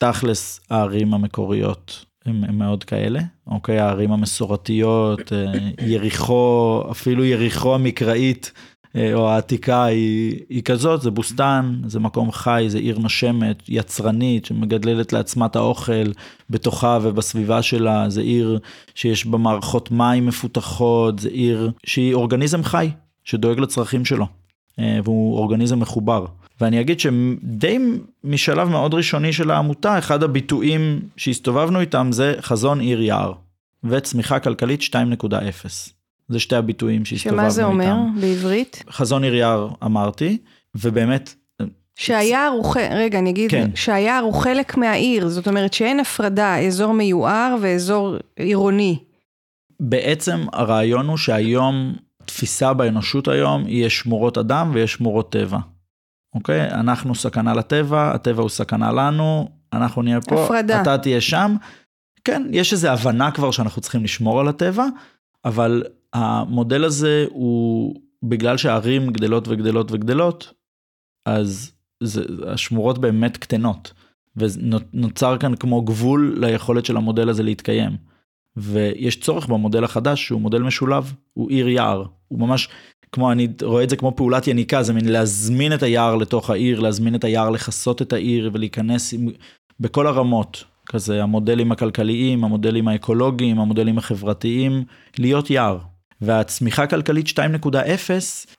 [0.00, 3.78] תכלס הערים המקוריות הם מאוד כאלה, אוקיי?
[3.78, 5.52] הערים המסורתיות, אה,
[5.86, 8.52] יריחו, אפילו יריחו המקראית
[8.96, 14.44] אה, או העתיקה היא, היא כזאת, זה בוסתן, זה מקום חי, זה עיר נושמת, יצרנית,
[14.44, 16.12] שמגדלת לעצמה את האוכל
[16.50, 18.58] בתוכה ובסביבה שלה, זה עיר
[18.94, 22.90] שיש בה מערכות מים מפותחות, זה עיר שהיא אורגניזם חי,
[23.24, 24.26] שדואג לצרכים שלו,
[24.78, 26.26] אה, והוא אורגניזם מחובר.
[26.60, 27.78] ואני אגיד שדי
[28.24, 33.32] משלב מאוד ראשוני של העמותה, אחד הביטויים שהסתובבנו איתם זה חזון עיר יער
[33.84, 34.94] וצמיחה כלכלית 2.0.
[36.28, 37.50] זה שתי הביטויים שהסתובבנו איתם.
[37.50, 38.20] שמה זה אומר איתם.
[38.20, 38.84] בעברית?
[38.90, 40.38] חזון עיר יער אמרתי,
[40.74, 41.34] ובאמת...
[41.96, 43.70] שהיער הוא, רגע אני אגיד, כן.
[43.74, 48.98] שהיער הוא חלק מהעיר, זאת אומרת שאין הפרדה, אזור מיוער ואזור עירוני.
[49.80, 51.94] בעצם הרעיון הוא שהיום,
[52.24, 55.58] תפיסה באנושות היום, יש שמורות אדם ויש שמורות טבע.
[56.34, 56.70] אוקיי?
[56.70, 60.82] אנחנו סכנה לטבע, הטבע הוא סכנה לנו, אנחנו נהיה פה, הפרדה.
[60.82, 61.56] אתה תהיה שם.
[62.24, 64.86] כן, יש איזו הבנה כבר שאנחנו צריכים לשמור על הטבע,
[65.44, 70.52] אבל המודל הזה הוא, בגלל שהערים גדלות וגדלות וגדלות,
[71.26, 73.92] אז זה, השמורות באמת קטנות,
[74.36, 77.96] ונוצר כאן כמו גבול ליכולת של המודל הזה להתקיים.
[78.56, 82.68] ויש צורך במודל החדש שהוא מודל משולב, הוא עיר יער, הוא ממש
[83.12, 86.80] כמו אני רואה את זה כמו פעולת יניקה זה מין להזמין את היער לתוך העיר
[86.80, 89.28] להזמין את היער לכסות את העיר ולהיכנס עם,
[89.80, 90.64] בכל הרמות.
[90.86, 94.84] כזה המודלים הכלכליים המודלים האקולוגיים המודלים החברתיים
[95.18, 95.78] להיות יער.
[96.20, 97.70] והצמיחה הכלכלית 2.0,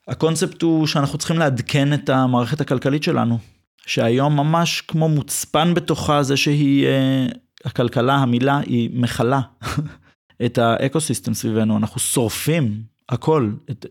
[0.07, 3.37] הקונספט הוא שאנחנו צריכים לעדכן את המערכת הכלכלית שלנו,
[3.85, 7.25] שהיום ממש כמו מוצפן בתוכה זה שהיא, אה,
[7.65, 9.41] הכלכלה, המילה היא מכלה
[10.45, 13.85] את האקוסיסטם סביבנו, אנחנו שורפים הכל, את,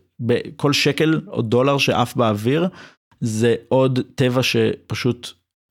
[0.55, 2.67] כל שקל או דולר שעף באוויר,
[3.21, 5.29] זה עוד טבע שפשוט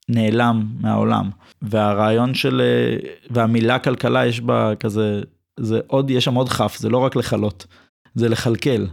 [0.08, 1.30] נעלם מהעולם.
[1.62, 5.20] והרעיון של, אה, והמילה כלכלה יש בה כזה,
[5.60, 7.66] זה עוד, יש שם עוד כף, זה לא רק לכלות,
[8.14, 8.86] זה לכלכל.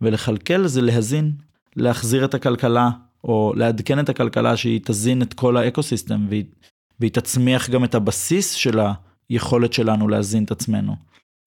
[0.00, 1.32] ולכלכל זה להזין,
[1.76, 2.90] להחזיר את הכלכלה,
[3.24, 6.44] או לעדכן את הכלכלה שהיא תזין את כל האקוסיסטם, והיא,
[7.00, 8.78] והיא תצמיח גם את הבסיס של
[9.28, 10.96] היכולת שלנו להזין את עצמנו.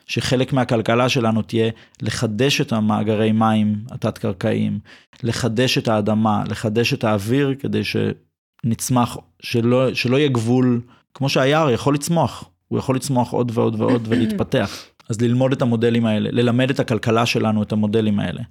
[0.07, 1.69] שחלק מהכלכלה שלנו תהיה
[2.01, 4.79] לחדש את המאגרי מים התת-קרקעיים,
[5.23, 10.81] לחדש את האדמה, לחדש את האוויר, כדי שנצמח, שלא, שלא יהיה גבול,
[11.13, 14.85] כמו שהיער יכול לצמוח, הוא יכול לצמוח עוד ועוד ועוד ולהתפתח.
[15.09, 18.41] אז ללמוד את המודלים האלה, ללמד את הכלכלה שלנו את המודלים האלה.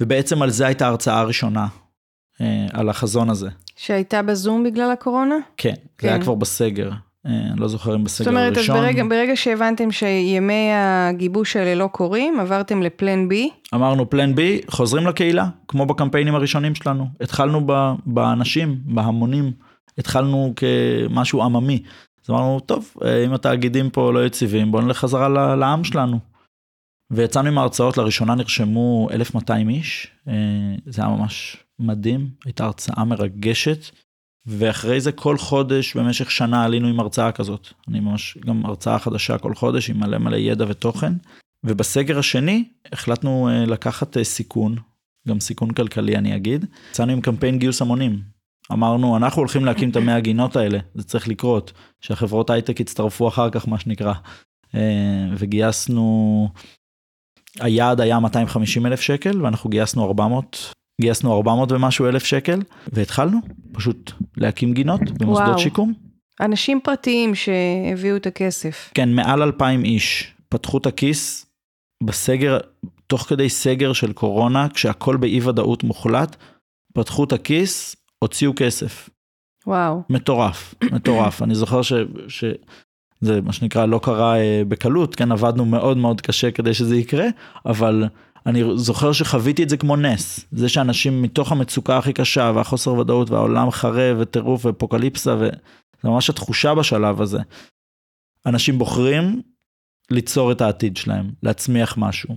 [0.00, 1.66] ובעצם על זה הייתה ההרצאה הראשונה,
[2.40, 3.48] אה, על החזון הזה.
[3.76, 5.34] שהייתה בזום בגלל הקורונה?
[5.56, 6.08] כן, כן.
[6.08, 6.90] זה היה כבר בסגר.
[7.24, 8.54] אני אה, לא זוכר אם בסגר הראשון.
[8.54, 13.50] זאת אומרת, אז ברגע, ברגע שהבנתם שימי הגיבוש האלה לא קורים, עברתם לפלן בי?
[13.74, 17.06] אמרנו פלן בי, חוזרים לקהילה, כמו בקמפיינים הראשונים שלנו.
[17.20, 17.66] התחלנו
[18.06, 19.52] באנשים, בהמונים,
[19.98, 21.82] התחלנו כמשהו עממי.
[22.24, 26.18] אז אמרנו, טוב, אה, אם התאגידים פה לא יציבים, בואו נלך חזרה לעם שלנו.
[27.10, 30.34] ויצאנו עם ההרצאות, לראשונה נרשמו 1,200 איש, אה,
[30.86, 33.96] זה היה ממש מדהים, הייתה הרצאה מרגשת.
[34.46, 37.68] ואחרי זה כל חודש במשך שנה עלינו עם הרצאה כזאת.
[37.88, 41.12] אני ממש, גם הרצאה חדשה כל חודש עם מלא מלא ידע ותוכן.
[41.64, 44.76] ובסגר השני החלטנו uh, לקחת uh, סיכון,
[45.28, 46.66] גם סיכון כלכלי אני אגיד.
[46.90, 48.20] יצאנו עם קמפיין גיוס המונים.
[48.72, 53.50] אמרנו אנחנו הולכים להקים את המאה הגינות האלה, זה צריך לקרות, שהחברות הייטק יצטרפו אחר
[53.50, 54.12] כך מה שנקרא.
[54.66, 54.74] Uh,
[55.38, 56.48] וגייסנו,
[57.60, 62.60] היעד היה 250 אלף שקל ואנחנו גייסנו 400 גייסנו 400 ומשהו אלף שקל,
[62.92, 63.38] והתחלנו
[63.72, 65.58] פשוט להקים גינות במוסדות וואו.
[65.58, 65.92] שיקום.
[66.40, 68.90] אנשים פרטיים שהביאו את הכסף.
[68.94, 71.46] כן, מעל 2,000 איש פתחו את הכיס
[72.02, 72.58] בסגר,
[73.06, 76.36] תוך כדי סגר של קורונה, כשהכול באי ודאות מוחלט,
[76.94, 79.10] פתחו את הכיס, הוציאו כסף.
[79.66, 80.02] וואו.
[80.10, 81.42] מטורף, מטורף.
[81.42, 81.92] אני זוכר ש...
[82.28, 82.44] ש...
[83.20, 87.26] זה מה שנקרא לא קרה אה, בקלות, כן עבדנו מאוד מאוד קשה כדי שזה יקרה,
[87.66, 88.04] אבל
[88.46, 93.30] אני זוכר שחוויתי את זה כמו נס, זה שאנשים מתוך המצוקה הכי קשה והחוסר ודאות
[93.30, 95.50] והעולם חרב וטירוף ואפוקליפסה וזה
[96.04, 97.38] ממש התחושה בשלב הזה.
[98.46, 99.42] אנשים בוחרים
[100.10, 102.36] ליצור את העתיד שלהם, להצמיח משהו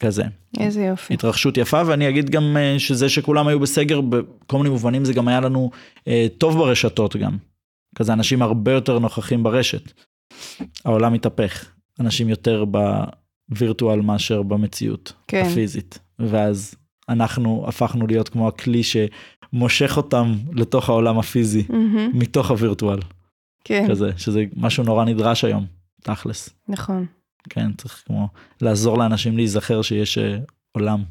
[0.00, 0.24] כזה.
[0.60, 1.14] איזה יופי.
[1.14, 5.28] התרחשות יפה ואני אגיד גם אה, שזה שכולם היו בסגר בכל מיני מובנים זה גם
[5.28, 5.70] היה לנו
[6.08, 7.36] אה, טוב ברשתות גם.
[7.94, 9.92] כזה אנשים הרבה יותר נוכחים ברשת.
[10.84, 11.66] העולם מתהפך,
[12.00, 12.78] אנשים יותר ב...
[13.48, 15.44] וירטואל מאשר במציאות כן.
[15.46, 15.98] הפיזית.
[16.18, 16.74] ואז
[17.08, 22.14] אנחנו הפכנו להיות כמו הכלי שמושך אותם לתוך העולם הפיזי, mm-hmm.
[22.14, 22.98] מתוך הווירטואל.
[23.64, 23.86] כן.
[23.90, 25.66] כזה, שזה משהו נורא נדרש היום,
[26.02, 26.50] תכלס.
[26.68, 27.06] נכון.
[27.48, 28.28] כן, צריך כמו
[28.60, 31.04] לעזור לאנשים להיזכר שיש uh, עולם.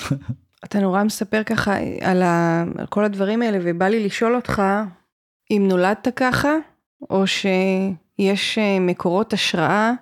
[0.64, 2.64] אתה נורא מספר ככה על, ה...
[2.78, 4.62] על כל הדברים האלה, ובא לי לשאול אותך,
[5.50, 6.54] אם נולדת ככה,
[7.10, 9.92] או שיש uh, מקורות השראה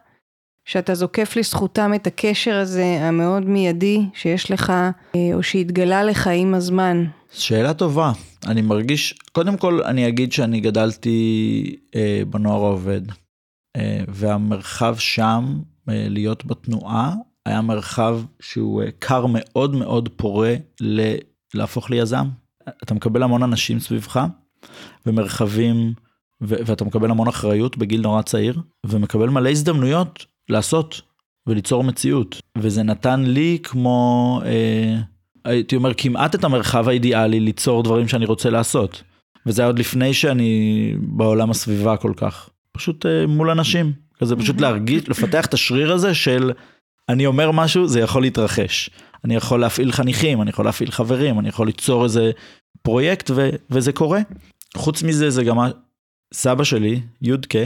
[0.66, 4.70] שאתה זוקף לזכותם את הקשר הזה המאוד מיידי שיש לך,
[5.14, 7.04] אה, או שהתגלה לך עם הזמן?
[7.32, 8.12] שאלה טובה.
[8.46, 13.00] אני מרגיש, קודם כל אני אגיד שאני גדלתי אה, בנוער העובד,
[13.76, 17.14] אה, והמרחב שם, אה, להיות בתנועה,
[17.46, 21.14] היה מרחב שהוא אה, קר מאוד מאוד פורה ל,
[21.54, 22.26] להפוך ליזם.
[22.82, 24.20] אתה מקבל המון אנשים סביבך,
[25.06, 25.92] ומרחבים,
[26.42, 31.00] ו- ואתה מקבל המון אחריות בגיל נורא צעיר, ומקבל מלא הזדמנויות לעשות
[31.46, 32.40] וליצור מציאות.
[32.58, 34.96] וזה נתן לי כמו, אה,
[35.44, 39.02] הייתי אומר, כמעט את המרחב האידיאלי ליצור דברים שאני רוצה לעשות.
[39.46, 42.48] וזה היה עוד לפני שאני בעולם הסביבה כל כך.
[42.72, 43.92] פשוט אה, מול אנשים.
[44.18, 46.52] כזה פשוט להרגיש, לפתח את השריר הזה של
[47.08, 48.90] אני אומר משהו, זה יכול להתרחש.
[49.24, 52.30] אני יכול להפעיל חניכים, אני יכול להפעיל חברים, אני יכול ליצור איזה
[52.82, 54.20] פרויקט ו- וזה קורה.
[54.76, 55.56] חוץ מזה, זה גם
[56.34, 57.58] סבא שלי, יודקה,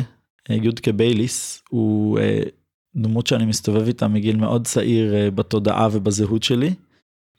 [0.51, 2.41] אה, יודקה בייליס, הוא אה,
[2.97, 6.75] דמות שאני מסתובב איתה מגיל מאוד צעיר אה, בתודעה ובזהות שלי.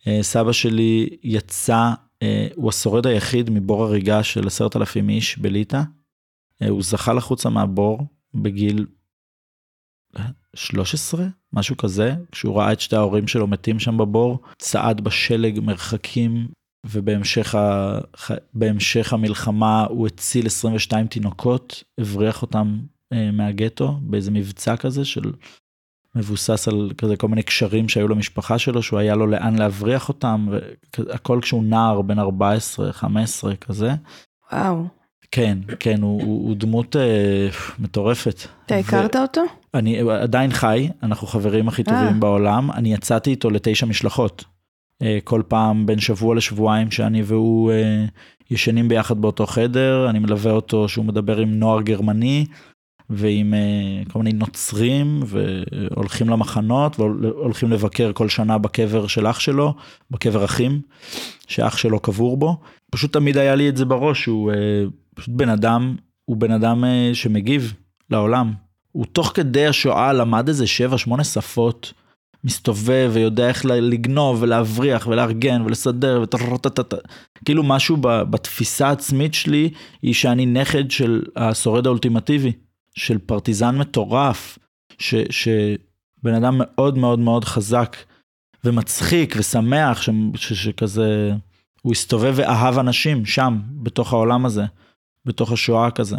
[0.08, 1.92] אה, סבא שלי יצא,
[2.24, 5.82] אה, הוא השורד היחיד מבור הריגה של עשרת אלפים איש בליטא.
[6.70, 8.86] הוא זכה לחוצה מהבור בגיל
[10.56, 16.48] 13, משהו כזה, כשהוא ראה את שתי ההורים שלו מתים שם בבור, צעד בשלג מרחקים,
[16.86, 18.00] ובהמשך ה...
[19.12, 22.80] המלחמה הוא הציל 22 תינוקות, הבריח אותם
[23.34, 25.32] מהגטו באיזה מבצע כזה של
[26.16, 30.48] מבוסס על כזה כל מיני קשרים שהיו למשפחה שלו, שהוא היה לו לאן להבריח אותם,
[30.98, 33.92] והכל כשהוא נער, בן 14, 15 כזה.
[34.54, 34.86] וואו.
[35.32, 37.48] כן, כן, הוא, הוא, הוא דמות אה,
[37.80, 38.40] מטורפת.
[38.66, 39.42] אתה הכרת אותו?
[39.74, 42.14] אני עדיין חי, אנחנו חברים הכי טובים אה.
[42.14, 44.44] בעולם, אני יצאתי איתו לתשע משלחות.
[45.02, 48.06] אה, כל פעם בין שבוע לשבועיים שאני והוא אה,
[48.52, 52.46] ישנים ביחד באותו חדר, אני מלווה אותו שהוא מדבר עם נוער גרמני
[53.12, 59.74] ועם אה, כל מיני נוצרים והולכים למחנות והולכים לבקר כל שנה בקבר של אח שלו,
[60.12, 60.82] בקבר אחים,
[61.48, 62.58] שאח שלו קבור בו.
[62.92, 64.56] פשוט תמיד היה לי את זה בראש, הוא אה,
[65.16, 65.96] פשוט בן אדם,
[66.26, 67.74] הוא בן אדם אה, שמגיב
[68.10, 68.54] לעולם.
[68.92, 70.66] הוא תוך כדי השואה למד איזה
[71.18, 71.94] 7-8 שפות,
[72.44, 76.94] מסתובב ויודע איך לגנוב ולהבריח ולארגן ולסדר וטטטטט.
[77.46, 79.70] כאילו משהו בתפיסה העצמית שלי
[80.02, 82.52] היא שאני נכד של השורד האולטימטיבי,
[82.96, 84.58] של פרטיזן מטורף,
[85.00, 87.98] ש, שבן אדם מאוד מאוד מאוד חזק
[88.64, 91.32] ומצחיק ושמח, ש, ש, שכזה,
[91.82, 94.66] הוא הסתובב ואהב אנשים שם, בתוך העולם הזה,
[95.26, 96.18] בתוך השואה כזה.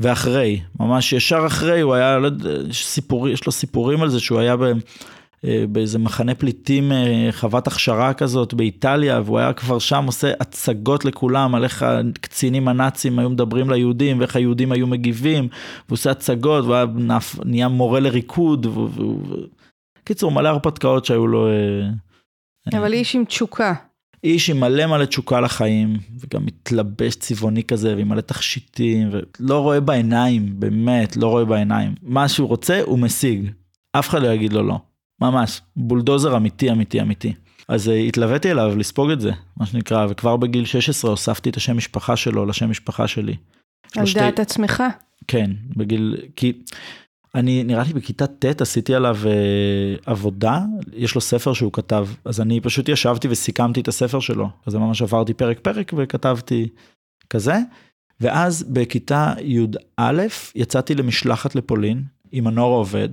[0.00, 4.38] ואחרי, ממש ישר אחרי, הוא היה, לא יודע, סיפור, יש לו סיפורים על זה שהוא
[4.38, 4.64] היה ב,
[5.44, 11.54] באיזה מחנה פליטים, אה, חוות הכשרה כזאת באיטליה, והוא היה כבר שם עושה הצגות לכולם
[11.54, 15.48] על איך הקצינים הנאצים היו מדברים ליהודים ואיך היהודים היו מגיבים,
[15.88, 16.86] והוא עושה הצגות, והוא היה
[17.44, 18.66] נהיה מורה לריקוד,
[20.04, 21.48] קיצור מלא הרפתקאות שהיו לו.
[21.48, 23.74] אה, אבל איש עם תשוקה.
[24.24, 29.80] איש עם מלא מלא תשוקה לחיים, וגם מתלבש צבעוני כזה, ועם מלא תכשיטים, ולא רואה
[29.80, 31.94] בעיניים, באמת, לא רואה בעיניים.
[32.02, 33.50] מה שהוא רוצה, הוא משיג.
[33.92, 34.78] אף אחד לא יגיד לו לא.
[35.20, 37.34] ממש, בולדוזר אמיתי, אמיתי, אמיתי.
[37.68, 41.76] אז uh, התלוויתי אליו לספוג את זה, מה שנקרא, וכבר בגיל 16 הוספתי את השם
[41.76, 43.36] משפחה שלו לשם משפחה שלי.
[43.96, 44.20] על שתי...
[44.20, 44.82] דעת עצמך?
[45.26, 46.52] כן, בגיל, כי
[47.34, 50.60] אני נראה לי בכיתה ט' עשיתי עליו uh, עבודה,
[50.92, 55.02] יש לו ספר שהוא כתב, אז אני פשוט ישבתי וסיכמתי את הספר שלו, אז ממש
[55.02, 56.68] עברתי פרק פרק וכתבתי
[57.30, 57.54] כזה,
[58.20, 60.22] ואז בכיתה י"א
[60.54, 62.02] יצאתי למשלחת לפולין
[62.32, 63.08] עם הנוער העובד.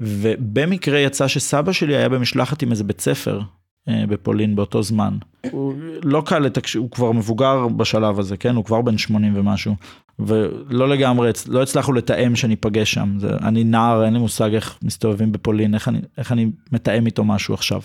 [0.00, 3.40] ובמקרה יצא שסבא שלי היה במשלחת עם איזה בית ספר
[3.88, 5.18] אה, בפולין באותו זמן.
[5.50, 8.56] הוא לא קל לתקשר, הוא כבר מבוגר בשלב הזה, כן?
[8.56, 9.74] הוא כבר בן 80 ומשהו.
[10.18, 13.18] ולא לגמרי, לא הצלחנו לתאם שניפגש שם.
[13.18, 17.24] זה, אני נער, אין לי מושג איך מסתובבים בפולין, איך אני, איך אני מתאם איתו
[17.24, 17.80] משהו עכשיו.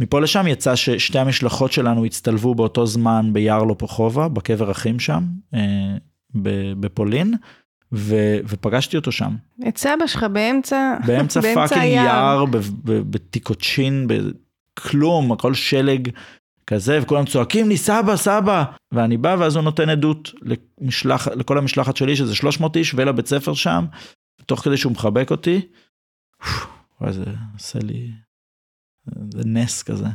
[0.00, 5.24] מפה לשם יצא ששתי המשלחות שלנו הצטלבו באותו זמן ביער לופוחובה, בקבר אחים שם,
[5.54, 5.96] אה,
[6.80, 7.34] בפולין.
[7.92, 8.14] ו,
[8.48, 9.36] ופגשתי אותו שם.
[9.68, 12.44] את סבא שלך באמצע, באמצע fucking יער,
[12.84, 16.08] בתיקוצ'ין, בכלום, הכל שלג
[16.66, 20.30] כזה, וכולם צועקים לי סבא, סבא, ואני בא ואז הוא נותן עדות
[20.80, 23.84] למשלח, לכל המשלחת שלי, שזה 300 איש, ולבית ספר שם,
[24.46, 25.60] תוך כדי שהוא מחבק אותי,
[27.00, 27.24] וואי, זה
[27.54, 28.10] עושה לי,
[29.30, 30.06] זה נס כזה.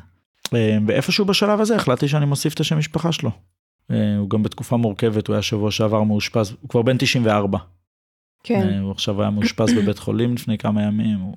[0.54, 3.32] אה, ואיפשהו בשלב הזה החלטתי שאני מוסיף את השם משפחה שלו.
[3.92, 7.58] אה, הוא גם בתקופה מורכבת, הוא היה שבוע שעבר מאושפז, הוא כבר בן 94.
[8.44, 8.70] כן.
[8.70, 11.36] אה, הוא עכשיו היה מאושפז בבית חולים לפני כמה ימים, הוא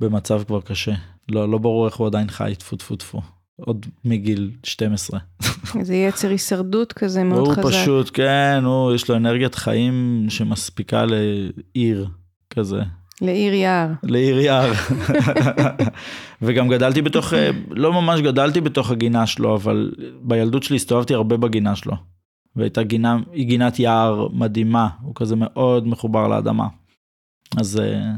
[0.00, 0.92] במצב כבר קשה.
[1.28, 3.20] לא, לא ברור איך הוא עדיין חי, טפו טפו טפו.
[3.60, 5.20] עוד מגיל 12.
[5.78, 7.62] איזה יצר הישרדות כזה מאוד חזק.
[7.62, 12.08] הוא פשוט, כן, הוא, יש לו אנרגיית חיים שמספיקה לעיר
[12.50, 12.82] כזה.
[13.22, 13.88] לעיר יער.
[14.02, 14.72] לעיר יער.
[16.42, 21.36] וגם גדלתי בתוך, אה, לא ממש גדלתי בתוך הגינה שלו, אבל בילדות שלי הסתובבתי הרבה
[21.36, 21.94] בגינה שלו.
[22.56, 26.68] והייתה גינה, היא גינת יער מדהימה, הוא כזה מאוד מחובר לאדמה.
[27.56, 28.12] אז, אה,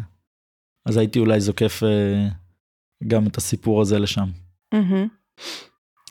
[0.86, 2.28] אז הייתי אולי זוקף אה,
[3.06, 4.26] גם את הסיפור הזה לשם.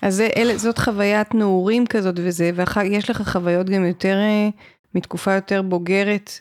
[0.02, 4.17] אז אלה, זאת חוויית נעורים כזאת וזה, ויש לך חוויות גם יותר,
[4.95, 6.32] מתקופה יותר בוגרת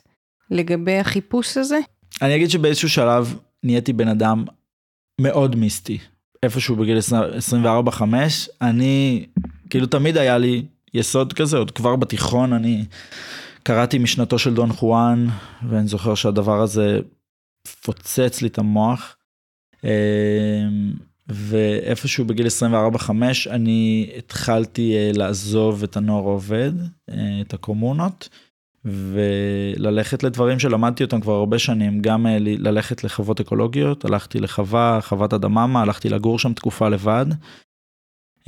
[0.50, 1.78] לגבי החיפוש הזה?
[2.22, 4.44] אני אגיד שבאיזשהו שלב נהייתי בן אדם
[5.20, 5.98] מאוד מיסטי.
[6.42, 6.98] איפשהו בגיל
[7.92, 8.02] 24-5,
[8.62, 9.26] אני,
[9.70, 10.62] כאילו תמיד היה לי
[10.94, 12.84] יסוד כזה, עוד כבר בתיכון אני
[13.62, 15.26] קראתי משנתו של דון חואן,
[15.68, 17.00] ואני זוכר שהדבר הזה
[17.82, 19.16] פוצץ לי את המוח.
[19.84, 20.92] אמ,
[21.28, 23.10] ואיפשהו בגיל 24-5
[23.50, 26.72] אני התחלתי אה, לעזוב את הנוער העובד,
[27.10, 28.28] אה, את הקומונות.
[28.86, 35.34] וללכת לדברים שלמדתי אותם כבר הרבה שנים, גם אה, ללכת לחוות אקולוגיות, הלכתי לחווה, חוות
[35.34, 37.26] אדממה, הלכתי לגור שם תקופה לבד.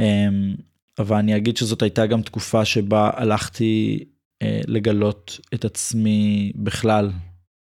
[0.00, 0.54] אמ,
[0.98, 4.04] אבל אני אגיד שזאת הייתה גם תקופה שבה הלכתי
[4.42, 7.10] אה, לגלות את עצמי בכלל,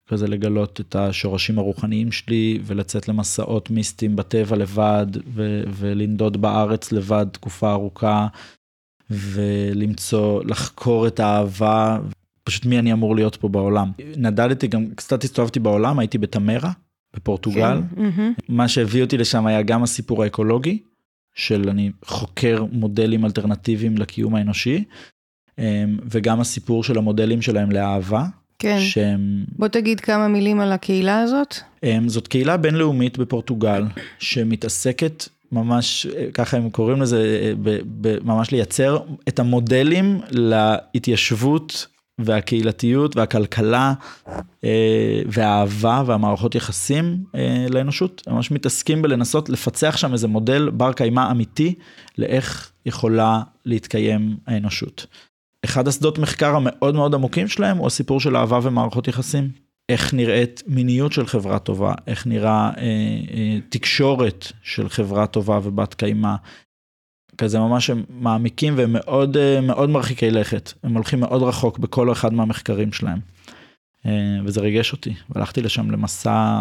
[0.08, 7.26] כזה לגלות את השורשים הרוחניים שלי ולצאת למסעות מיסטיים בטבע לבד ו- ולנדוד בארץ לבד
[7.32, 8.26] תקופה ארוכה
[9.10, 11.98] ולמצוא, לחקור את האהבה
[12.46, 13.90] פשוט מי אני אמור להיות פה בעולם.
[14.16, 16.70] נדדתי גם, קצת הסתובבתי בעולם, הייתי בתמרה,
[17.16, 17.80] בפורטוגל.
[17.96, 18.32] כן.
[18.48, 20.78] מה שהביא אותי לשם היה גם הסיפור האקולוגי,
[21.34, 24.84] של אני חוקר מודלים אלטרנטיביים לקיום האנושי,
[25.58, 25.64] אמ,
[26.10, 28.24] וגם הסיפור של המודלים שלהם לאהבה,
[28.58, 28.78] כן.
[28.80, 31.54] שהם, בוא תגיד כמה מילים על הקהילה הזאת.
[31.82, 33.84] אמ, זאת קהילה בינלאומית בפורטוגל,
[34.18, 41.86] שמתעסקת ממש, אה, ככה הם קוראים לזה, אה, ב- ב- ממש לייצר את המודלים להתיישבות
[42.20, 43.94] והקהילתיות והכלכלה
[44.64, 48.22] אה, והאהבה והמערכות יחסים אה, לאנושות.
[48.26, 51.74] הם ממש מתעסקים בלנסות לפצח שם איזה מודל בר קיימא אמיתי
[52.18, 55.06] לאיך יכולה להתקיים האנושות.
[55.64, 59.66] אחד השדות מחקר המאוד מאוד עמוקים שלהם הוא הסיפור של אהבה ומערכות יחסים.
[59.88, 62.82] איך נראית מיניות של חברה טובה, איך נראה אה,
[63.34, 66.34] אה, תקשורת של חברה טובה ובת קיימא.
[67.38, 72.12] כזה ממש הם מעמיקים והם מאוד אה, מאוד מרחיקי לכת, הם הולכים מאוד רחוק בכל
[72.12, 73.18] אחד מהמחקרים שלהם.
[74.06, 76.60] אה, וזה ריגש אותי, והלכתי לשם למסע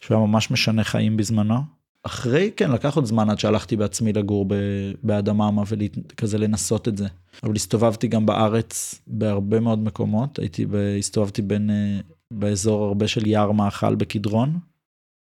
[0.00, 1.60] שהוא היה ממש משנה חיים בזמנו.
[2.02, 7.06] אחרי, כן, לקח עוד זמן עד שהלכתי בעצמי לגור ב- באדממה וכזה לנסות את זה.
[7.42, 10.66] אבל הסתובבתי גם בארץ בהרבה מאוד מקומות, הייתי,
[10.98, 14.58] הסתובבתי בין, אה, באזור הרבה של יער מאכל בקדרון.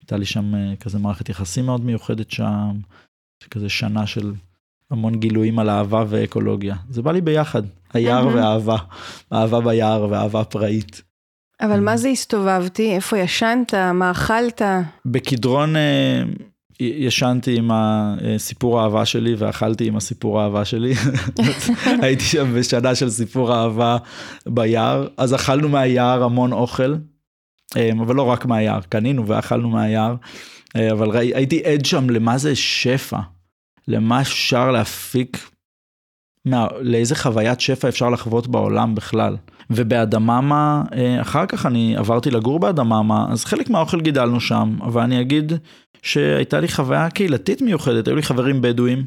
[0.02, 2.80] הייתה לי שם כזה מערכת יחסים מאוד מיוחדת שם,
[3.50, 4.34] כזה שנה של
[4.92, 6.76] המון גילויים על אהבה ואקולוגיה.
[6.89, 7.62] זה בא לי ביחד,
[7.94, 8.28] היער.
[8.28, 8.78] ואהבה,
[9.34, 11.02] אהבה ביער ואהבה פראית.
[11.62, 12.92] אבל מה זה הסתובבתי?
[12.92, 13.74] איפה ישנת?
[13.74, 14.62] מה אכלת?
[15.06, 16.24] בקדרון אה,
[16.80, 20.94] ישנתי עם הסיפור האהבה שלי ואכלתי עם הסיפור האהבה שלי.
[22.02, 23.98] הייתי שם בשנה של סיפור אהבה
[24.46, 26.96] ביער, אז אכלנו מהיער המון אוכל,
[27.78, 30.16] אה, אבל לא רק מהיער, קנינו ואכלנו מהיער,
[30.76, 33.19] אבל ראי, הייתי עד שם למה זה שפע,
[33.88, 35.51] למה אפשר להפיק,
[36.45, 39.38] מה, לאיזה חוויית שפע אפשר לחוות בעולם בכלל.
[39.69, 45.22] ובאדממה, אה, אחר כך אני עברתי לגור באדממה, אז חלק מהאוכל גידלנו שם, אבל אני
[45.22, 45.53] אגיד
[46.01, 49.05] שהייתה לי חוויה קהילתית מיוחדת, היו לי חברים בדואים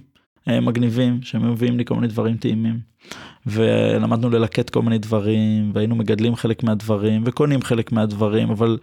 [0.48, 2.94] אה, מגניבים, שמביאים לי כל מיני דברים טעימים.
[3.46, 8.78] ולמדנו ללקט כל מיני דברים, והיינו מגדלים חלק מהדברים, וקונים חלק מהדברים, אבל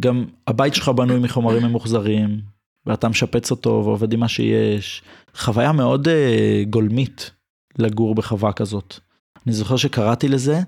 [0.00, 2.40] גם הבית שלך בנוי מחומרים ממוחזרים,
[2.86, 5.02] ואתה משפץ אותו ועובד עם מה שיש.
[5.34, 7.30] חוויה מאוד אה, גולמית
[7.78, 8.98] לגור בחווה כזאת.
[9.46, 10.60] אני זוכר שקראתי לזה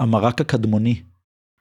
[0.00, 1.02] המרק הקדמוני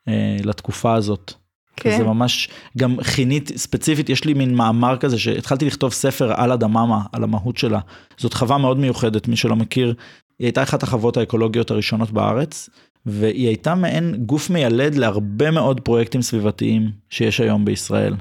[0.08, 1.34] אה, לתקופה הזאת.
[1.76, 1.98] כן.
[1.98, 7.02] זה ממש, גם חינית, ספציפית, יש לי מין מאמר כזה שהתחלתי לכתוב ספר על אדממה,
[7.12, 7.80] על המהות שלה.
[8.18, 9.94] זאת חווה מאוד מיוחדת, מי שלא מכיר.
[10.40, 12.70] היא הייתה אחת החוות האקולוגיות הראשונות בארץ,
[13.06, 18.16] והיא הייתה מעין גוף מיילד להרבה מאוד פרויקטים סביבתיים שיש היום בישראל.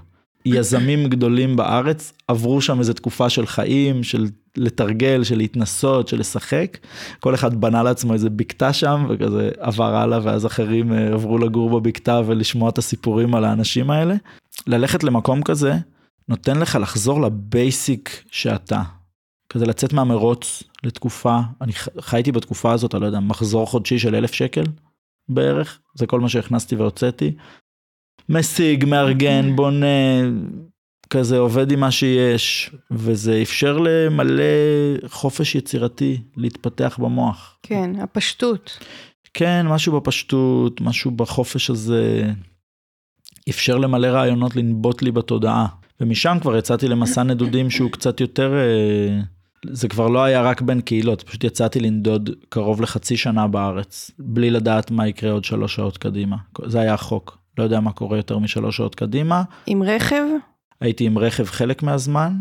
[0.47, 4.27] יזמים גדולים בארץ עברו שם איזו תקופה של חיים, של
[4.57, 6.79] לתרגל, של להתנסות, של לשחק.
[7.21, 11.81] כל אחד בנה לעצמו איזה בקתה שם וכזה עבר הלאה ואז אחרים אה, עברו לגור
[11.81, 14.15] בבקתה ולשמוע את הסיפורים על האנשים האלה.
[14.67, 15.75] ללכת למקום כזה
[16.29, 18.83] נותן לך לחזור לבייסיק שאתה.
[19.49, 24.33] כזה לצאת מהמרוץ לתקופה, אני חייתי בתקופה הזאת, אני לא יודע, מחזור חודשי של אלף
[24.33, 24.65] שקל
[25.29, 27.35] בערך, זה כל מה שהכנסתי והוצאתי.
[28.29, 29.87] משיג, מארגן, בונה,
[31.11, 34.43] כזה עובד עם מה שיש, וזה אפשר למלא
[35.07, 37.59] חופש יצירתי, להתפתח במוח.
[37.63, 38.79] כן, הפשטות.
[39.35, 42.31] כן, משהו בפשטות, משהו בחופש הזה,
[43.49, 45.67] אפשר למלא רעיונות לנבוט לי בתודעה.
[46.01, 49.21] ומשם כבר יצאתי למסע נדודים שהוא קצת יותר, אה,
[49.67, 54.51] זה כבר לא היה רק בין קהילות, פשוט יצאתי לנדוד קרוב לחצי שנה בארץ, בלי
[54.51, 56.37] לדעת מה יקרה עוד שלוש שעות קדימה.
[56.67, 59.43] זה היה החוק, לא יודע מה קורה יותר משלוש שעות קדימה.
[59.67, 60.25] עם רכב?
[60.81, 62.33] הייתי עם רכב חלק מהזמן,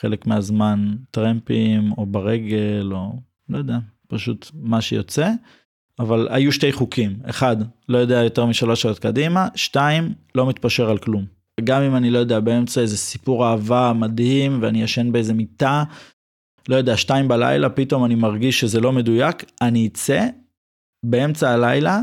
[0.00, 3.12] חלק מהזמן טרמפים או ברגל או
[3.48, 5.30] לא יודע, פשוט מה שיוצא.
[5.98, 7.56] אבל היו שתי חוקים, אחד,
[7.88, 11.24] לא יודע יותר משלוש שעות קדימה, שתיים, לא מתפשר על כלום.
[11.64, 15.84] גם אם אני לא יודע, באמצע איזה סיפור אהבה מדהים ואני ישן באיזה מיטה,
[16.68, 20.26] לא יודע, שתיים בלילה, פתאום אני מרגיש שזה לא מדויק, אני אצא
[21.06, 22.00] באמצע הלילה,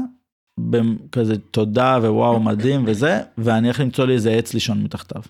[1.12, 5.22] כזה תודה ווואו מדהים וזה, ואני הולך למצוא לי איזה עץ לישון מתחתיו.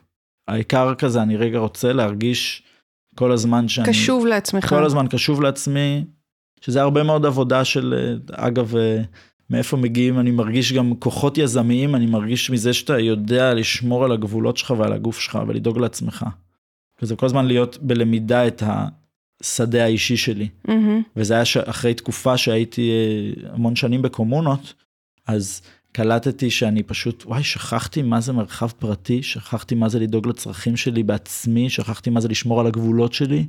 [0.47, 2.63] העיקר כזה, אני רגע רוצה להרגיש
[3.15, 3.87] כל הזמן שאני...
[3.87, 4.69] קשוב לעצמך.
[4.69, 6.05] כל הזמן קשוב לעצמי,
[6.61, 8.73] שזה הרבה מאוד עבודה של, אגב,
[9.49, 14.57] מאיפה מגיעים, אני מרגיש גם כוחות יזמיים, אני מרגיש מזה שאתה יודע לשמור על הגבולות
[14.57, 16.25] שלך ועל הגוף שלך ולדאוג לעצמך.
[17.01, 18.63] וזה כל הזמן להיות בלמידה את
[19.41, 20.47] השדה האישי שלי.
[20.67, 20.71] Mm-hmm.
[21.15, 22.91] וזה היה אחרי תקופה שהייתי
[23.51, 24.73] המון שנים בקומונות,
[25.27, 25.61] אז
[25.91, 31.03] קלטתי שאני פשוט, וואי, שכחתי מה זה מרחב פרטי, שכחתי מה זה לדאוג לצרכים שלי
[31.03, 33.45] בעצמי, שכחתי מה זה לשמור על הגבולות שלי.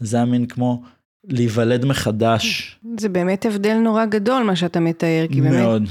[0.00, 0.82] זה היה מין כמו
[1.24, 2.76] להיוולד מחדש.
[3.00, 5.52] זה באמת הבדל נורא גדול מה שאתה מתאר, כי באמת...
[5.52, 5.82] מאוד.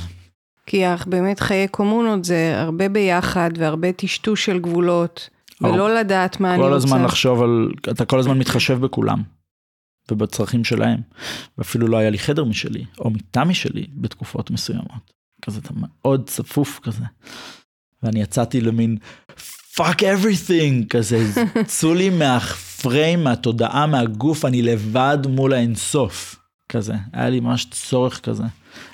[0.65, 5.29] כי באמת חיי קומונות זה הרבה ביחד והרבה טשטוש של גבולות,
[5.61, 6.75] ולא לדעת מה אני כל רוצה.
[6.75, 9.23] הזמן לחשוב על, אתה כל הזמן מתחשב בכולם.
[10.11, 10.99] ובצרכים שלהם.
[11.57, 15.13] ואפילו לא היה לי חדר משלי, או מיטה משלי, בתקופות מסוימות.
[15.41, 17.03] כזה אתה מאוד צפוף כזה.
[18.03, 18.97] ואני יצאתי למין
[19.75, 21.27] fuck everything כזה,
[21.65, 26.35] צאו לי מהפריים, מהתודעה, מהגוף, אני לבד מול האינסוף.
[26.69, 28.43] כזה, היה לי ממש צורך כזה.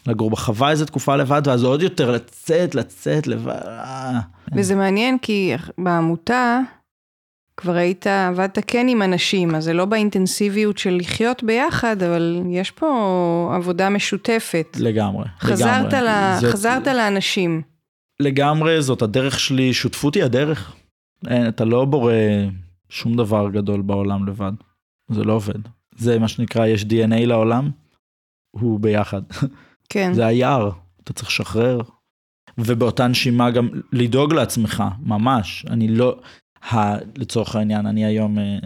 [0.07, 3.61] לגור בחווה איזה תקופה לבד, ואז עוד יותר לצאת, לצאת לבד.
[4.55, 6.59] וזה מעניין כי בעמותה
[7.57, 12.71] כבר היית, עבדת כן עם אנשים, אז זה לא באינטנסיביות של לחיות ביחד, אבל יש
[12.71, 14.77] פה עבודה משותפת.
[14.79, 16.09] לגמרי, חזרת, לגמרי.
[16.09, 16.39] ל...
[16.41, 17.61] זאת- חזרת לאנשים.
[18.19, 20.75] לגמרי, זאת הדרך שלי, שותפות היא הדרך.
[21.27, 22.13] אין, אתה לא בורא
[22.89, 24.51] שום דבר גדול בעולם לבד.
[25.11, 25.59] זה לא עובד.
[25.97, 27.69] זה מה שנקרא, יש DNA לעולם,
[28.51, 29.21] הוא ביחד.
[29.89, 30.13] כן.
[30.13, 30.71] זה היער,
[31.03, 31.81] אתה צריך לשחרר.
[32.57, 35.65] ובאותה נשימה גם לדאוג לעצמך, ממש.
[35.69, 36.19] אני לא,
[36.71, 38.57] ה, לצורך העניין, אני היום אה,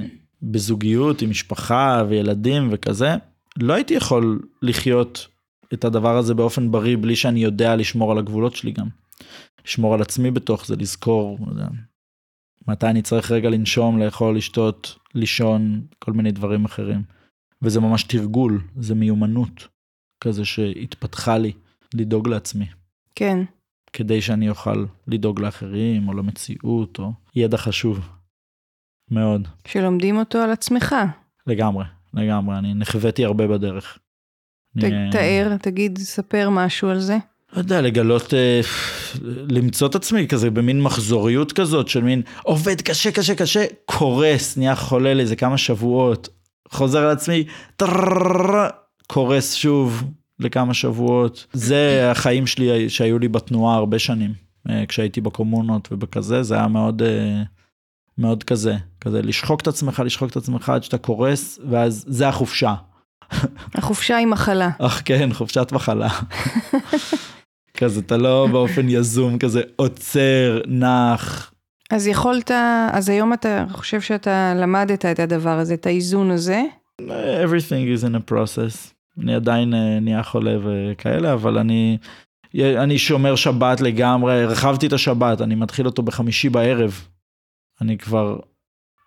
[0.42, 3.16] בזוגיות עם משפחה וילדים וכזה,
[3.58, 5.28] לא הייתי יכול לחיות
[5.74, 8.88] את הדבר הזה באופן בריא בלי שאני יודע לשמור על הגבולות שלי גם.
[9.66, 11.68] לשמור על עצמי בתוך זה, לזכור, לא יודע,
[12.68, 17.02] מתי אני צריך רגע לנשום, לאכול, לשתות, לישון, כל מיני דברים אחרים.
[17.62, 19.68] וזה ממש תרגול, זה מיומנות
[20.22, 21.52] כזה שהתפתחה לי
[21.94, 22.66] לדאוג לעצמי,
[23.16, 23.38] כן.
[23.94, 28.00] כדי שאני אוכל לדאוג לאחרים או למציאות או ידע חשוב.
[29.12, 30.96] מאוד, שלומדים אותו על עצמך.
[31.48, 34.00] לגמרי, לגמרי, אני נחוויתי הרבה בדרך.
[34.80, 37.18] ת, אני, אה, תאר, תגיד, ספר משהו על זה.
[37.54, 38.62] לא יודע, לגלות, אה,
[39.50, 44.76] למצוא את עצמי כזה במין מחזוריות כזאת של מין עובד קשה קשה קשה, קורס, נהיה
[44.76, 46.30] חולה לאיזה כמה שבועות,
[46.70, 47.44] חוזר לעצמי,
[47.76, 48.70] טרררררר,
[49.14, 50.04] קורס שוב
[50.40, 51.46] לכמה שבועות.
[51.54, 54.34] זה החיים שלי שהיו לי בתנועה הרבה שנים,
[54.70, 57.42] אה, כשהייתי בקומונות ובכזה, זה היה מאוד, אה,
[58.18, 62.74] מאוד כזה, כזה לשחוק את עצמך, לשחוק את עצמך עד שאתה קורס, ואז זה החופשה.
[63.76, 64.70] החופשה היא מחלה.
[64.80, 66.10] אך כן, חופשת מחלה.
[67.78, 71.54] כזה, אתה לא באופן יזום כזה עוצר, נח.
[71.92, 72.52] אז יכולת,
[72.92, 76.64] אז היום אתה חושב שאתה למדת את הדבר הזה, את האיזון הזה.
[77.46, 79.01] everything is in a process.
[79.20, 81.98] אני עדיין אה, נהיה חולה וכאלה, אבל אני,
[82.56, 87.08] אני שומר שבת לגמרי, הרחבתי את השבת, אני מתחיל אותו בחמישי בערב.
[87.82, 88.40] אני כבר,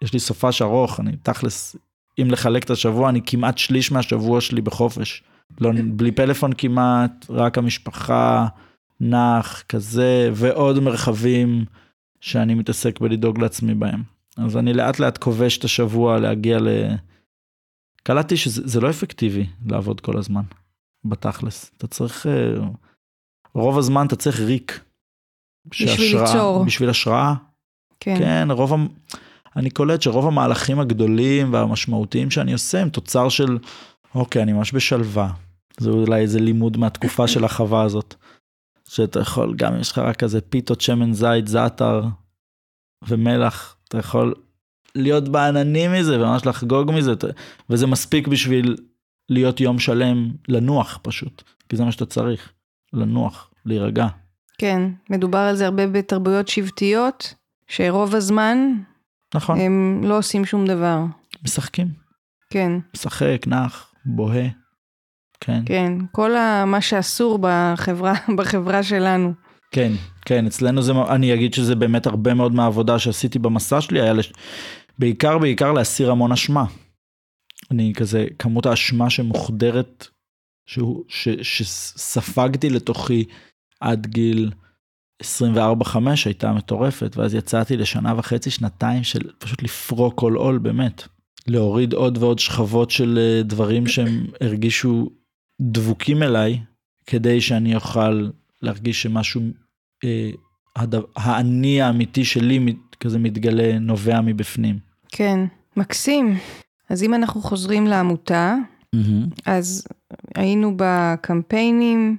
[0.02, 1.76] יש לי סופש ארוך, אני תכלס,
[2.22, 5.22] אם לחלק את השבוע, אני כמעט שליש מהשבוע שלי בחופש.
[5.60, 8.46] לא, בלי פלאפון כמעט, רק המשפחה,
[9.00, 11.64] נח, כזה, ועוד מרחבים
[12.20, 14.02] שאני מתעסק בלדאוג לעצמי בהם.
[14.36, 16.68] אז אני לאט לאט כובש את השבוע להגיע ל...
[18.06, 20.42] קלטתי שזה זה לא אפקטיבי לעבוד כל הזמן,
[21.04, 21.70] בתכלס.
[21.76, 22.66] אתה צריך, אה,
[23.54, 24.80] רוב הזמן אתה צריך ריק.
[25.66, 26.64] בשביל ליצור.
[26.64, 27.34] בשביל השראה,
[28.00, 28.18] כן.
[28.18, 28.72] כן, רוב,
[29.56, 33.58] אני קולט שרוב המהלכים הגדולים והמשמעותיים שאני עושה הם תוצר של,
[34.14, 35.32] אוקיי, אני ממש בשלווה.
[35.80, 38.14] זה אולי איזה לימוד מהתקופה של החווה הזאת.
[38.88, 42.02] שאתה יכול, גם אם יש לך רק כזה פיתות שמן זית, זעתר
[43.08, 44.34] ומלח, אתה יכול
[44.94, 47.12] להיות בעננים מזה וממש לחגוג מזה,
[47.70, 48.76] וזה מספיק בשביל
[49.28, 52.52] להיות יום שלם, לנוח פשוט, כי זה מה שאתה צריך,
[52.92, 54.06] לנוח, להירגע.
[54.58, 57.34] כן, מדובר על זה הרבה בתרבויות שבטיות,
[57.68, 58.58] שרוב הזמן
[59.34, 61.04] נכון, הם לא עושים שום דבר.
[61.44, 61.88] משחקים,
[62.50, 64.48] כן, משחק, נח, בוהה,
[65.40, 65.62] כן.
[65.66, 69.32] כן, כל ה, מה שאסור בחברה, בחברה שלנו.
[69.70, 69.92] כן,
[70.24, 74.32] כן, אצלנו זה, אני אגיד שזה באמת הרבה מאוד מהעבודה שעשיתי במסע שלי, היה לש...
[74.98, 76.64] בעיקר, בעיקר להסיר המון אשמה.
[77.70, 80.06] אני כזה, כמות האשמה שמוחדרת,
[80.66, 83.24] שהוא, ש, שספגתי לתוכי
[83.80, 84.50] עד גיל
[85.22, 85.26] 24-5
[86.24, 91.02] הייתה מטורפת, ואז יצאתי לשנה וחצי, שנתיים של פשוט לפרוק כל עול, באמת.
[91.46, 95.10] להוריד עוד ועוד שכבות של אה, דברים שהם הרגישו
[95.60, 96.60] דבוקים אליי,
[97.06, 98.28] כדי שאני אוכל
[98.62, 99.42] להרגיש שמשהו,
[100.04, 100.30] אה,
[101.16, 102.58] האני האמיתי שלי
[103.04, 104.78] כזה מתגלה, נובע מבפנים.
[105.08, 105.40] כן,
[105.76, 106.38] מקסים.
[106.90, 108.54] אז אם אנחנו חוזרים לעמותה,
[109.46, 109.86] אז
[110.34, 112.16] היינו בקמפיינים,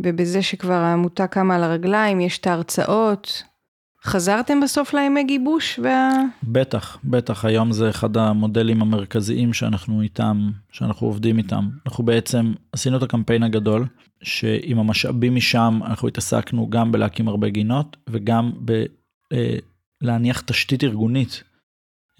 [0.00, 3.42] ובזה שכבר העמותה קמה על הרגליים, יש את ההרצאות.
[4.04, 5.80] חזרתם בסוף לימי גיבוש?
[5.82, 6.10] וה...
[6.42, 11.68] בטח, בטח, היום זה אחד המודלים המרכזיים שאנחנו איתם, שאנחנו עובדים איתם.
[11.86, 13.86] אנחנו בעצם עשינו את הקמפיין הגדול,
[14.22, 18.52] שעם המשאבים משם אנחנו התעסקנו גם בלהקים הרבה גינות, וגם
[20.02, 21.42] בלהניח תשתית ארגונית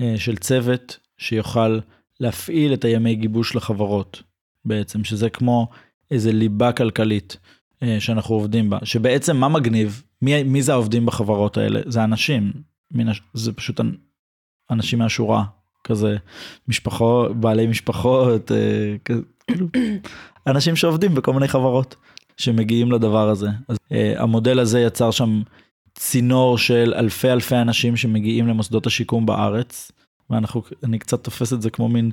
[0.01, 1.79] אה, של צוות שיוכל
[2.21, 4.23] להפעיל את הימי גיבוש לחברות,
[4.65, 5.69] בעצם, שזה כמו
[6.11, 7.37] איזה ליבה כלכלית.
[7.83, 10.03] אה, שאנחנו עובדים בה, שבעצם מה מגניב?
[10.23, 11.81] מי, מי זה העובדים בחברות האלה?
[11.87, 12.53] זה אנשים,
[13.35, 13.81] זה פשוט
[14.71, 15.45] אנשים מהשורה,
[15.85, 16.17] כזה
[16.69, 19.67] משפחות, בעלי משפחות, אה, כאילו,
[20.47, 21.97] אנשים שעובדים בכל מיני חברות
[22.37, 23.49] שמגיעים לדבר הזה.
[23.69, 23.77] אז
[24.17, 25.43] המודל הזה יצר שם
[25.95, 29.93] צינור של אלפי אלפי אנשים שמגיעים למוסדות השיקום בארץ.
[30.31, 32.11] ואנחנו, אני קצת תופס את זה כמו מין...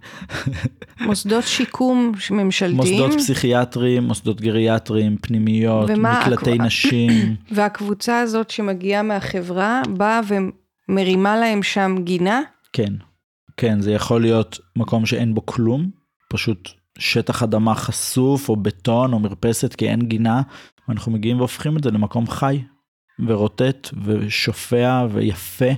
[1.01, 2.77] מוסדות שיקום ממשלתיים.
[2.77, 6.61] מוסדות פסיכיאטריים, מוסדות גריאטריים, פנימיות, מקלטי הקב...
[6.61, 7.35] נשים.
[7.55, 12.41] והקבוצה הזאת שמגיעה מהחברה באה ומרימה להם שם גינה?
[12.73, 12.93] כן,
[13.57, 15.89] כן, זה יכול להיות מקום שאין בו כלום,
[16.29, 16.69] פשוט
[16.99, 20.41] שטח אדמה חשוף, או בטון, או מרפסת, כי אין גינה,
[20.87, 22.61] ואנחנו מגיעים והופכים את זה למקום חי,
[23.27, 25.71] ורוטט, ושופע, ויפה.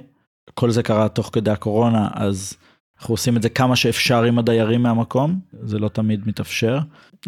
[0.54, 2.58] כל זה קרה תוך כדי הקורונה, אז
[3.00, 6.80] אנחנו עושים את זה כמה שאפשר עם הדיירים מהמקום, זה לא תמיד מתאפשר,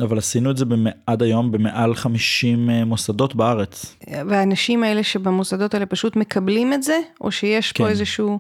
[0.02, 0.66] אבל עשינו את זה
[1.08, 3.96] עד היום במעל 50 אה, מוסדות בארץ.
[4.28, 7.84] והאנשים האלה שבמוסדות האלה פשוט מקבלים את זה, או שיש כן.
[7.84, 8.40] פה איזשהו...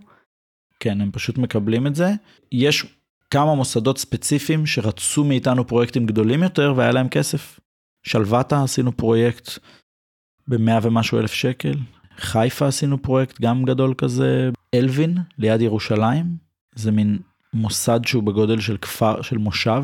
[0.79, 2.11] כן, הם פשוט מקבלים את זה.
[2.51, 2.85] יש
[3.29, 7.59] כמה מוסדות ספציפיים שרצו מאיתנו פרויקטים גדולים יותר והיה להם כסף.
[8.03, 9.49] שלוותה עשינו פרויקט
[10.47, 11.73] במאה ומשהו אלף שקל,
[12.17, 16.25] חיפה עשינו פרויקט גם גדול כזה, אלווין ליד ירושלים,
[16.75, 17.17] זה מין
[17.53, 19.83] מוסד שהוא בגודל של כפר, של מושב,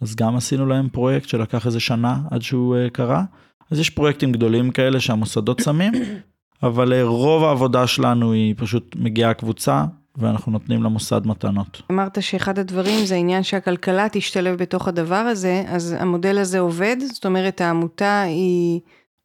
[0.00, 3.24] אז גם עשינו להם פרויקט שלקח איזה שנה עד שהוא uh, קרה.
[3.70, 5.92] אז יש פרויקטים גדולים כאלה שהמוסדות שמים,
[6.62, 9.84] אבל uh, רוב העבודה שלנו היא פשוט מגיעה קבוצה,
[10.16, 11.82] ואנחנו נותנים למוסד מתנות.
[11.90, 16.96] אמרת שאחד הדברים זה העניין שהכלכלה תשתלב בתוך הדבר הזה, אז המודל הזה עובד?
[17.12, 18.80] זאת אומרת העמותה היא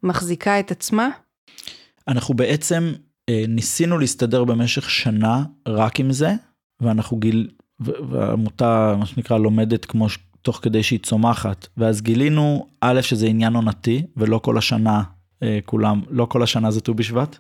[0.06, 1.10] מחזיקה את עצמה?
[2.08, 2.94] אנחנו בעצם
[3.30, 6.34] אה, ניסינו להסתדר במשך שנה רק עם זה,
[6.82, 7.50] ואנחנו גיל...
[7.80, 10.18] והעמותה, מה שנקרא, לומדת כמו ש...
[10.42, 11.68] תוך כדי שהיא צומחת.
[11.78, 15.04] ואז גילינו, א', שזה עניין עונתי, ולא כל השנה
[15.44, 17.38] אה, כולם, לא כל השנה זה ט"ו בשבט.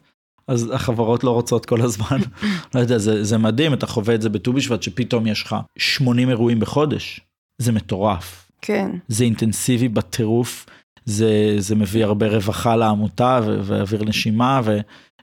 [0.47, 2.19] אז החברות לא רוצות כל הזמן,
[2.75, 6.29] לא יודע, זה, זה מדהים, אתה חווה את זה בט"ו בשבט, שפתאום יש לך 80
[6.29, 7.21] אירועים בחודש.
[7.61, 8.51] זה מטורף.
[8.61, 8.91] כן.
[9.07, 10.65] זה אינטנסיבי בטירוף,
[11.05, 14.79] זה, זה מביא הרבה רווחה לעמותה ואוויר נשימה ו,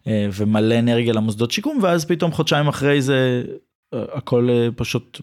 [0.07, 3.43] אה, ומלא אנרגיה למוסדות שיקום, ואז פתאום חודשיים אחרי זה
[3.95, 5.21] אה, הכל אה, פשוט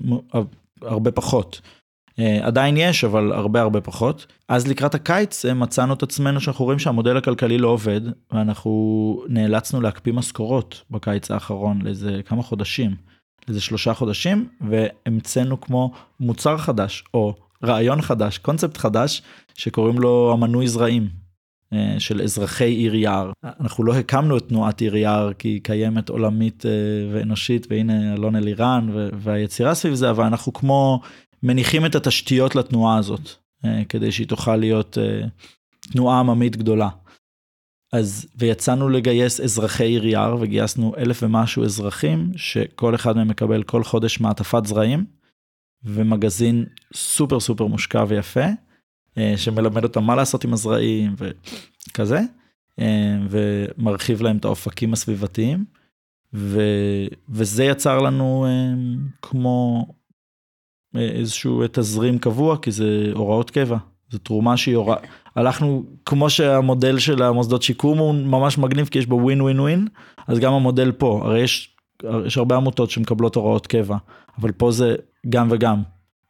[0.82, 1.62] הרבה פחות.
[2.42, 4.26] עדיין יש, אבל הרבה הרבה פחות.
[4.48, 8.02] אז לקראת הקיץ מצאנו את עצמנו שאנחנו רואים שהמודל הכלכלי לא עובד,
[8.32, 12.96] ואנחנו נאלצנו להקפיא משכורות בקיץ האחרון לאיזה כמה חודשים,
[13.48, 19.22] לאיזה שלושה חודשים, והמצאנו כמו מוצר חדש, או רעיון חדש, קונספט חדש,
[19.56, 21.30] שקוראים לו המנוי זרעים.
[21.74, 23.32] אה, של אזרחי עיר יער.
[23.60, 26.72] אנחנו לא הקמנו את תנועת עיר יער כי היא קיימת עולמית אה,
[27.14, 31.02] ואנושית והנה אלון אלירן והיצירה סביב זה אבל אנחנו כמו
[31.44, 33.30] מניחים את התשתיות לתנועה הזאת
[33.66, 34.98] אה, כדי שהיא תוכל להיות
[35.92, 36.90] תנועה עממית גדולה.
[37.94, 43.84] אז ויצאנו לגייס אזרחי עיר יער וגייסנו אלף ומשהו אזרחים שכל אחד מהם מקבל כל
[43.84, 45.06] חודש מעטפת זרעים
[45.84, 48.46] ומגזין סופר סופר מושקע ויפה.
[49.20, 52.20] אה, שמלמד אותם מה לעשות עם הזרעים וכזה,
[52.80, 55.66] אה, ומרחיב להם את האופקים הסביבתיים,
[56.34, 56.62] ו,
[57.30, 58.74] וזה יצר לנו אה,
[59.22, 59.86] כמו
[60.96, 63.78] איזשהו תזרים קבוע, כי זה הוראות קבע,
[64.12, 64.98] זו תרומה שהיא הוראה,
[65.36, 69.88] הלכנו, כמו שהמודל של המוסדות שיקום הוא ממש מגניב, כי יש בו ווין ווין ווין,
[70.28, 71.76] אז גם המודל פה, הרי יש,
[72.26, 73.98] יש הרבה עמותות שמקבלות הוראות קבע,
[74.42, 74.96] אבל פה זה
[75.30, 75.82] גם וגם.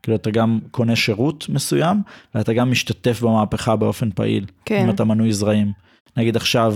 [0.03, 2.01] כאילו אתה גם קונה שירות מסוים
[2.35, 4.45] ואתה גם משתתף במהפכה באופן פעיל.
[4.65, 4.83] כן.
[4.83, 5.71] אם אתה מנוי זרעים.
[6.17, 6.75] נגיד עכשיו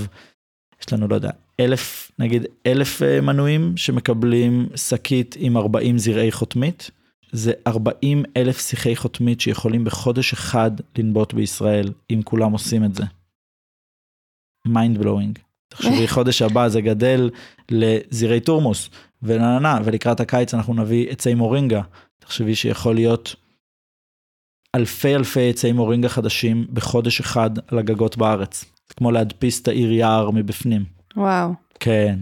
[0.82, 6.92] יש לנו לא יודע אלף נגיד אלף אה, מנויים שמקבלים שקית עם 40 זרעי חותמית.
[7.32, 13.04] זה 40 אלף שיחי חותמית שיכולים בחודש אחד לנבוט בישראל אם כולם עושים את זה.
[14.66, 15.40] mind blowing.
[15.68, 17.30] תחשבי חודש הבא זה גדל
[17.72, 18.90] לזרעי תורמוס
[19.24, 21.82] ונהנה ולקראת הקיץ אנחנו נביא עצי מורינגה
[22.24, 23.36] תחשבי שיכול להיות
[24.76, 28.66] אלפי אלפי עצי מורינגה חדשים בחודש אחד על הגגות בארץ.
[28.88, 30.86] זה כמו להדפיס את העיר יער מבפנים.
[31.16, 31.54] וואו.
[31.80, 32.20] כן.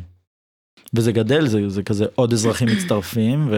[0.93, 3.49] וזה גדל, זה, זה כזה עוד אזרחים מצטרפים,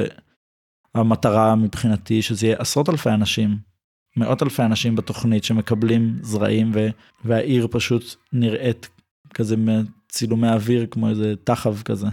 [0.96, 3.58] והמטרה מבחינתי שזה יהיה עשרות אלפי אנשים,
[4.18, 6.88] מאות אלפי אנשים בתוכנית שמקבלים זרעים, ו,
[7.26, 8.90] והעיר פשוט נראית
[9.34, 12.08] כזה מצילומי אוויר כמו איזה תחב כזה.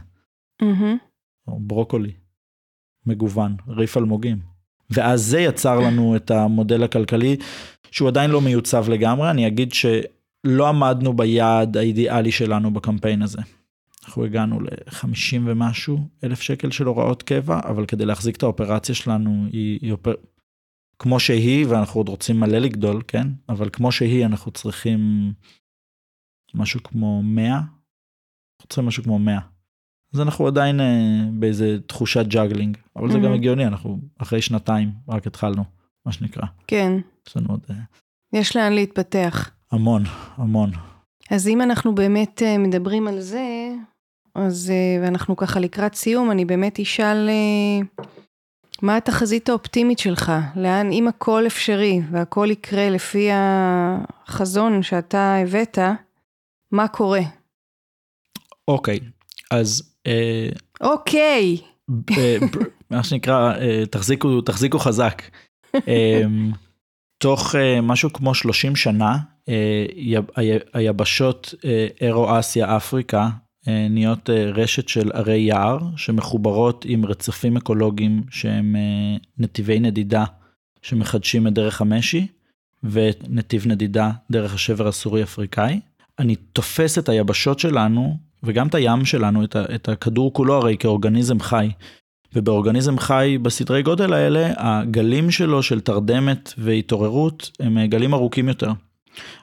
[0.63, 0.97] Mm-hmm.
[1.49, 2.13] או ברוקולי.
[3.07, 4.39] מגוון, ריף אלמוגים.
[4.91, 7.37] ואז זה יצר לנו את המודל הכלכלי,
[7.91, 13.39] שהוא עדיין לא מיוצב לגמרי, אני אגיד שלא עמדנו ביעד האידיאלי שלנו בקמפיין הזה.
[14.05, 19.47] אנחנו הגענו ל-50 ומשהו אלף שקל של הוראות קבע, אבל כדי להחזיק את האופרציה שלנו,
[19.53, 20.15] היא, היא אופר...
[20.99, 23.27] כמו שהיא, ואנחנו עוד רוצים מלא לגדול, כן?
[23.49, 25.33] אבל כמו שהיא, אנחנו צריכים
[26.55, 27.55] משהו כמו 100.
[27.55, 29.39] אנחנו צריכים משהו כמו 100.
[30.15, 30.87] אז אנחנו עדיין אה,
[31.33, 33.35] באיזה תחושת juggling, אבל זה גם Mhm.
[33.35, 35.65] הגיוני, אנחנו אחרי שנתיים רק התחלנו,
[36.07, 36.47] מה שנקרא.
[36.67, 36.93] כן,
[37.29, 37.75] יש לנו עוד אה,
[38.41, 39.51] יש לאן להתפתח.
[39.73, 40.03] המון,
[40.37, 40.71] המון.
[41.31, 43.69] אז אם אנחנו באמת אה, מדברים על זה,
[44.35, 48.05] אז אה, ואנחנו ככה לקראת סיום, אני באמת אשאל אה,
[48.83, 50.33] מה התחזית האופטימית שלך?
[50.57, 55.79] לאן, אם הכל אפשרי והכל יקרה לפי החזון שאתה הבאת,
[56.73, 57.21] מה קורה?
[58.69, 58.99] אוקיי,
[59.51, 59.90] אז אה,
[60.81, 61.57] אוקיי,
[61.91, 65.23] ב- ב- מה שנקרא, אה, תחזיקו, תחזיקו חזק.
[65.89, 66.23] אה,
[67.19, 69.85] תוך אה, משהו כמו 30 שנה, אה,
[70.75, 73.29] היבשות אה, אירו-אסיה, אפריקה,
[73.69, 80.25] אה, נהיות אה, רשת של ערי יער שמחוברות עם רצפים אקולוגיים שהם אה, נתיבי נדידה
[80.83, 82.27] שמחדשים את דרך המשי
[82.83, 85.81] ונתיב נדידה דרך השבר הסורי-אפריקאי.
[86.19, 90.77] אני תופס את היבשות שלנו וגם את הים שלנו, את, ה- את הכדור כולו הרי
[90.77, 91.71] כאורגניזם חי.
[92.35, 98.73] ובאורגניזם חי בסדרי גודל האלה, הגלים שלו של תרדמת והתעוררות הם אה, גלים ארוכים יותר.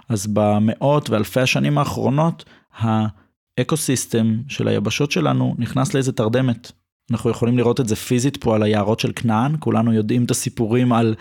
[0.10, 2.46] אז במאות ואלפי השנים האחרונות,
[2.78, 6.72] האקוסיסטם של היבשות שלנו נכנס לאיזה תרדמת.
[7.12, 10.94] אנחנו יכולים לראות את זה פיזית פה על היערות של כנען, כולנו יודעים את הסיפורים
[10.94, 11.16] על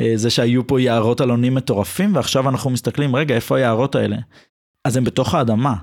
[0.00, 4.16] אה, זה שהיו פה יערות אלונים מטורפים, ועכשיו אנחנו מסתכלים, רגע, איפה היערות האלה?
[4.84, 5.74] אז הם בתוך האדמה.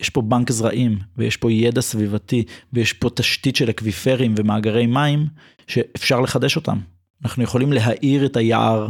[0.00, 5.26] יש פה בנק זרעים, ויש פה ידע סביבתי, ויש פה תשתית של אקוויפרים ומאגרי מים,
[5.66, 6.78] שאפשר לחדש אותם.
[7.24, 8.88] אנחנו יכולים להאיר את היער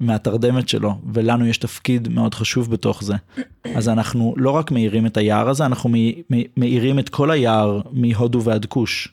[0.00, 3.14] מהתרדמת שלו, ולנו יש תפקיד מאוד חשוב בתוך זה.
[3.74, 5.90] אז אנחנו לא רק מאירים את היער הזה, אנחנו
[6.56, 9.08] מאירים את כל היער מהודו ועד כוש,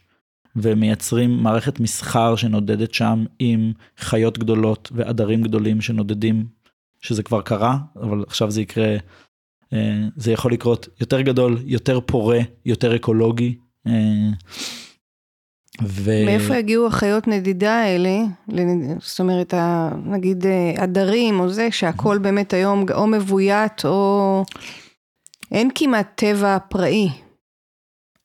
[0.55, 6.45] ומייצרים מערכת מסחר שנודדת שם עם חיות גדולות ועדרים גדולים שנודדים,
[7.01, 8.97] שזה כבר קרה, אבל עכשיו זה יקרה,
[10.15, 13.55] זה יכול לקרות יותר גדול, יותר פורה, יותר אקולוגי.
[13.87, 13.91] אה,
[15.83, 16.11] ו...
[16.25, 18.19] מאיפה יגיעו החיות נדידה האלה?
[18.99, 19.53] זאת אומרת,
[20.05, 24.43] נגיד אה, עדרים או זה, שהכל באמת היום או מבוית או...
[25.51, 27.09] אין כמעט טבע פראי.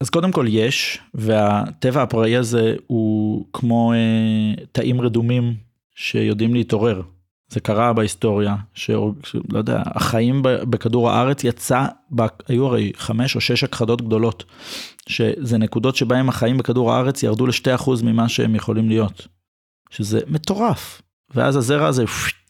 [0.00, 5.54] אז קודם כל יש, והטבע הפראי הזה הוא כמו אה, תאים רדומים
[5.94, 7.02] שיודעים להתעורר.
[7.52, 9.12] זה קרה בהיסטוריה, שלא
[9.54, 11.86] יודע, החיים בכדור הארץ יצא,
[12.48, 14.44] היו הרי חמש או שש הכחדות גדולות,
[15.08, 19.26] שזה נקודות שבהם החיים בכדור הארץ ירדו ל-2% ממה שהם יכולים להיות,
[19.90, 21.02] שזה מטורף.
[21.34, 22.04] ואז הזרע הזה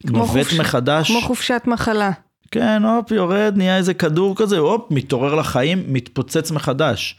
[0.05, 1.11] נובט חופש- מחדש.
[1.11, 2.11] כמו חופשת מחלה.
[2.50, 7.16] כן, הופ, יורד, נהיה איזה כדור כזה, הופ, מתעורר לחיים, מתפוצץ מחדש.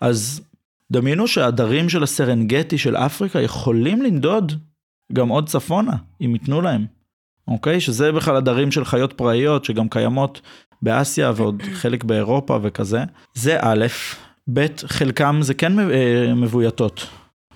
[0.00, 0.40] אז
[0.92, 4.52] דמיינו שהעדרים של הסרנגטי של אפריקה יכולים לנדוד
[5.12, 6.86] גם עוד צפונה, אם ייתנו להם.
[7.48, 7.80] אוקיי?
[7.80, 10.40] שזה בכלל עדרים של חיות פראיות שגם קיימות
[10.82, 13.04] באסיה ועוד חלק באירופה וכזה.
[13.34, 13.86] זה א',
[14.52, 17.06] ב', חלקם זה כן אה, מבויתות.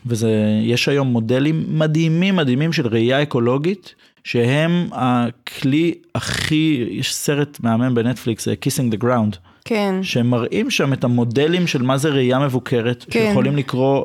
[0.07, 0.31] וזה,
[0.63, 8.49] יש היום מודלים מדהימים מדהימים של ראייה אקולוגית, שהם הכלי הכי, יש סרט מהמם בנטפליקס,
[8.49, 9.95] אה, Kissing the Ground, כן.
[10.03, 13.27] שמראים שם את המודלים של מה זה ראייה מבוקרת, כן.
[13.27, 14.05] שיכולים לקרוא,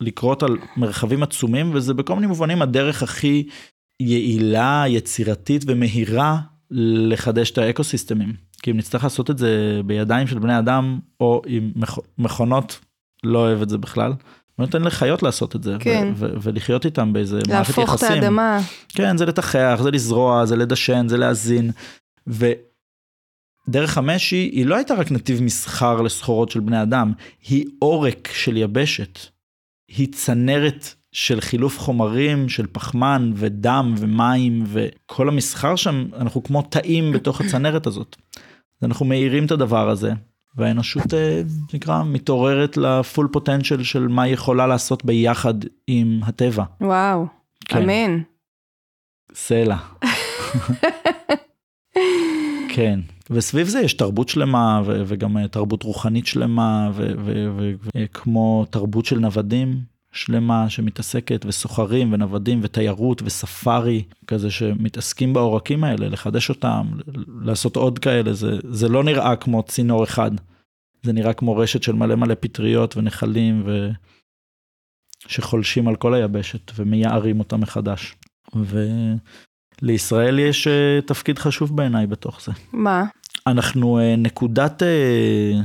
[0.00, 3.46] לקרות על מרחבים עצומים, וזה בכל מיני מובנים הדרך הכי
[4.06, 6.38] יעילה, יצירתית ומהירה
[6.70, 8.32] לחדש את האקוסיסטמים.
[8.62, 12.80] כי אם נצטרך לעשות את זה בידיים של בני אדם, או עם מכ- מכונות,
[13.24, 14.12] לא אוהב את זה בכלל.
[14.58, 16.12] בוא ניתן לחיות לעשות את זה, ו- כן.
[16.16, 17.84] ו- ולחיות איתם באיזה מערכת יחסים.
[17.84, 18.58] להפוך את האדמה.
[18.88, 21.70] כן, זה לתחח, זה לזרוע, זה לדשן, זה להזין.
[22.26, 27.12] ודרך המשי היא לא הייתה רק נתיב מסחר לסחורות של בני אדם,
[27.48, 29.18] היא עורק של יבשת.
[29.88, 37.12] היא צנרת של חילוף חומרים, של פחמן ודם ומים וכל המסחר שם, אנחנו כמו תאים
[37.12, 38.16] בתוך הצנרת הזאת.
[38.82, 40.12] אנחנו מאירים את הדבר הזה,
[40.56, 41.42] והאנושות אה,
[41.74, 45.54] נקרא מתעוררת לפול פוטנציאל של מה היא יכולה לעשות ביחד
[45.86, 46.64] עם הטבע.
[46.80, 47.26] וואו,
[47.64, 47.82] כן.
[47.82, 48.22] אמן.
[49.34, 49.76] סלע.
[52.74, 53.00] כן,
[53.30, 56.90] וסביב זה יש תרבות שלמה ו- וגם אה, תרבות רוחנית שלמה
[57.94, 66.48] וכמו תרבות של נוודים שלמה שמתעסקת וסוחרים ונוודים ותיירות וספארי כזה שמתעסקים בעורקים האלה לחדש
[66.48, 66.86] אותם
[67.42, 70.30] לעשות עוד כאלה זה זה לא נראה כמו צינור אחד
[71.02, 73.90] זה נראה כמו רשת של מלא מלא פטריות ונחלים ו...
[75.28, 78.16] שחולשים על כל היבשת ומייערים אותה מחדש.
[79.82, 82.52] ולישראל יש אה, תפקיד חשוב בעיניי בתוך זה.
[82.72, 83.04] מה?
[83.46, 85.60] אנחנו אה, נקודת, אה,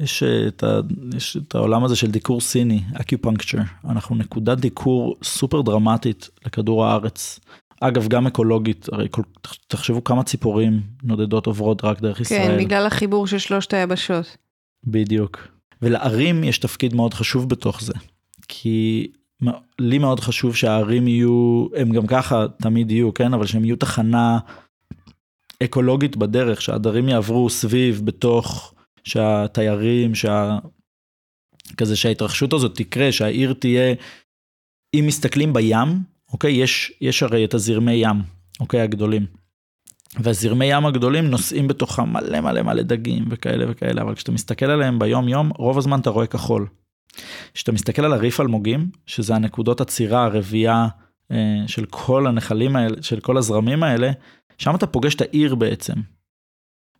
[0.00, 0.80] יש, אה, את ה,
[1.16, 7.40] יש את העולם הזה של דיקור סיני, אקיופונקצ'ר, אנחנו נקודת דיקור סופר דרמטית לכדור הארץ.
[7.80, 9.22] אגב, גם אקולוגית, הרי כל,
[9.66, 12.46] תחשבו כמה ציפורים נודדות עוברות רק דרך ישראל.
[12.46, 14.36] כן, בגלל החיבור של שלושת היבשות.
[14.84, 15.48] בדיוק.
[15.82, 17.92] ולערים יש תפקיד מאוד חשוב בתוך זה.
[18.48, 19.06] כי
[19.78, 23.34] לי מאוד חשוב שהערים יהיו, הם גם ככה תמיד יהיו, כן?
[23.34, 24.38] אבל שהם יהיו תחנה
[25.64, 28.74] אקולוגית בדרך, שהעדרים יעברו סביב, בתוך,
[29.04, 30.58] שהתיירים, שה...
[31.76, 33.94] כזה שההתרחשות הזאת תקרה, שהעיר תהיה,
[34.94, 35.88] אם מסתכלים בים,
[36.32, 36.52] אוקיי?
[36.52, 38.16] יש, יש הרי את הזרמי ים,
[38.60, 38.80] אוקיי?
[38.80, 39.26] הגדולים.
[40.18, 44.98] והזרמי ים הגדולים נושאים בתוכם מלא מלא מלא דגים וכאלה וכאלה, אבל כשאתה מסתכל עליהם
[44.98, 46.66] ביום יום, רוב הזמן אתה רואה כחול.
[47.54, 50.88] כשאתה מסתכל על הריף אלמוגים, שזה הנקודות עצירה, הרבייה
[51.30, 54.10] אה, של כל הנחלים האלה, של כל הזרמים האלה,
[54.58, 55.94] שם אתה פוגש את העיר בעצם.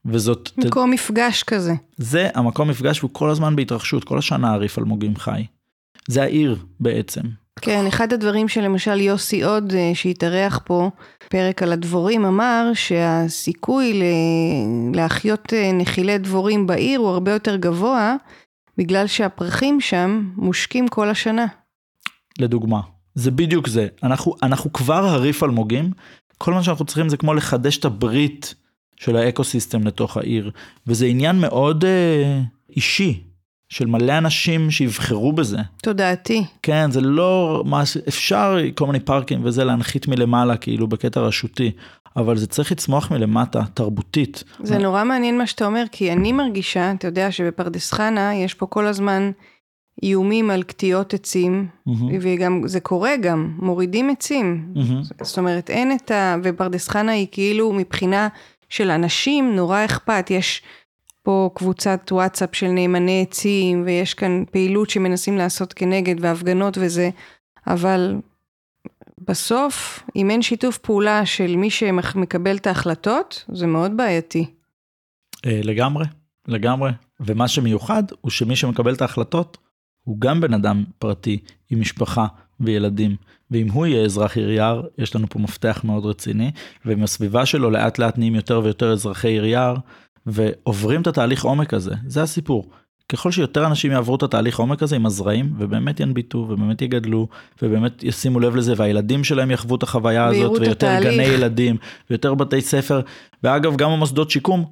[0.05, 0.51] וזאת...
[0.57, 0.95] מקום ת...
[0.95, 1.75] מפגש כזה.
[1.97, 5.45] זה המקום מפגש והוא כל הזמן בהתרחשות, כל השנה הריף אלמוגים חי.
[6.09, 7.23] זה העיר בעצם.
[7.61, 10.91] כן, אחד הדברים שלמשל יוסי עוד, אה, שהתארח פה,
[11.29, 14.03] פרק על הדבורים, אמר שהסיכוי
[14.95, 18.17] להחיות אה, נחילי דבורים בעיר הוא הרבה יותר גבוה,
[18.79, 21.47] בגלל שהפרחים שם מושקים כל השנה.
[22.39, 22.81] לדוגמה,
[23.15, 23.87] זה בדיוק זה.
[24.03, 25.91] אנחנו, אנחנו כבר הריף אלמוגים,
[26.39, 28.55] כל מה שאנחנו צריכים זה כמו לחדש את הברית
[29.01, 30.51] של האקוסיסטם לתוך העיר,
[30.87, 32.41] וזה עניין מאוד אה,
[32.77, 33.23] אישי.
[33.71, 35.59] של מלא אנשים שיבחרו בזה.
[35.83, 36.45] תודעתי.
[36.63, 41.71] כן, זה לא מה אפשר כל מיני פארקים וזה להנחית מלמעלה, כאילו בקטע רשותי,
[42.17, 44.45] אבל זה צריך לצמוח מלמטה, תרבותית.
[44.63, 48.67] זה נורא מעניין מה שאתה אומר, כי אני מרגישה, אתה יודע שבפרדס חנה יש פה
[48.67, 49.31] כל הזמן
[50.03, 51.93] איומים על קטיעות עצים, mm-hmm.
[52.21, 54.75] וגם, זה קורה גם, מורידים עצים.
[54.75, 55.25] Mm-hmm.
[55.25, 56.37] זאת אומרת, אין את ה...
[56.43, 58.29] ופרדס חנה היא כאילו מבחינה
[58.71, 60.63] של אנשים נורא אכפת, יש...
[61.23, 67.11] פה קבוצת וואטסאפ של נאמני עצים, ויש כאן פעילות שמנסים לעשות כנגד והפגנות וזה,
[67.67, 68.17] אבל
[69.19, 74.47] בסוף, אם אין שיתוף פעולה של מי שמקבל את ההחלטות, זה מאוד בעייתי.
[75.47, 76.05] אה, לגמרי,
[76.49, 76.91] לגמרי.
[77.21, 79.59] ומה שמיוחד הוא שמי שמקבל את ההחלטות
[80.05, 81.39] הוא גם בן אדם פרטי
[81.71, 82.27] עם משפחה
[82.61, 83.17] וילדים.
[83.51, 86.51] ואם הוא יהיה אזרח עיר יש לנו פה מפתח מאוד רציני,
[86.85, 89.75] ועם הסביבה שלו לאט לאט נהיים יותר ויותר אזרחי עיר
[90.27, 92.71] ועוברים את התהליך עומק הזה, זה הסיפור.
[93.09, 97.29] ככל שיותר אנשים יעברו את התהליך עומק הזה עם הזרעים, ובאמת ינביטו, ובאמת יגדלו,
[97.63, 101.15] ובאמת ישימו לב לזה, והילדים שלהם יחוו את החוויה הזאת, ויותר התהליך.
[101.15, 101.77] גני ילדים,
[102.11, 103.01] ויותר בתי ספר,
[103.43, 104.65] ואגב, גם המוסדות שיקום,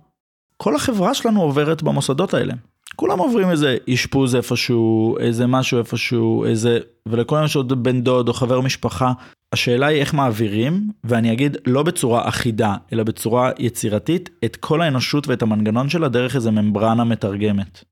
[0.57, 2.55] כל החברה שלנו עוברת במוסדות האלה.
[2.97, 6.79] כולם עוברים איזה אשפוז איפשהו, איזה משהו איפשהו, איזה,
[7.09, 9.13] ולכולם יש עוד בן דוד או חבר משפחה.
[9.53, 15.29] השאלה היא איך מעבירים, ואני אגיד לא בצורה אחידה, אלא בצורה יצירתית, את כל האנושות
[15.29, 17.85] ואת המנגנון שלה דרך איזה ממברנה מתרגמת.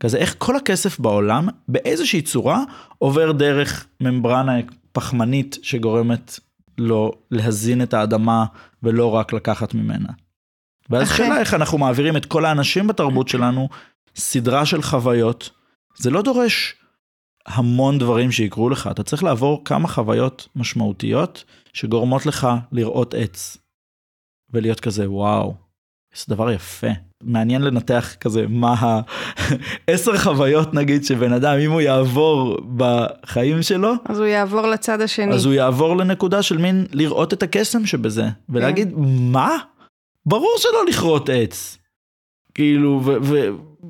[0.00, 2.62] כזה איך כל הכסף בעולם, באיזושהי צורה,
[2.98, 4.52] עובר דרך ממברנה
[4.92, 6.40] פחמנית שגורמת
[6.78, 8.44] לו להזין את האדמה
[8.82, 10.08] ולא רק לקחת ממנה.
[10.90, 13.68] ואז השאלה איך אנחנו מעבירים את כל האנשים בתרבות שלנו
[14.16, 15.50] סדרה של חוויות.
[15.96, 16.74] זה לא דורש
[17.46, 23.56] המון דברים שיקרו לך, אתה צריך לעבור כמה חוויות משמעותיות שגורמות לך לראות עץ.
[24.52, 25.54] ולהיות כזה, וואו,
[26.14, 26.88] איזה דבר יפה.
[27.22, 28.74] מעניין לנתח כזה מה
[29.88, 35.34] העשר חוויות נגיד שבן אדם אם הוא יעבור בחיים שלו אז הוא יעבור לצד השני
[35.34, 39.00] אז הוא יעבור לנקודה של מין לראות את הקסם שבזה ולהגיד כן.
[39.32, 39.58] מה
[40.26, 41.78] ברור שלא לכרות עץ
[42.54, 43.00] כאילו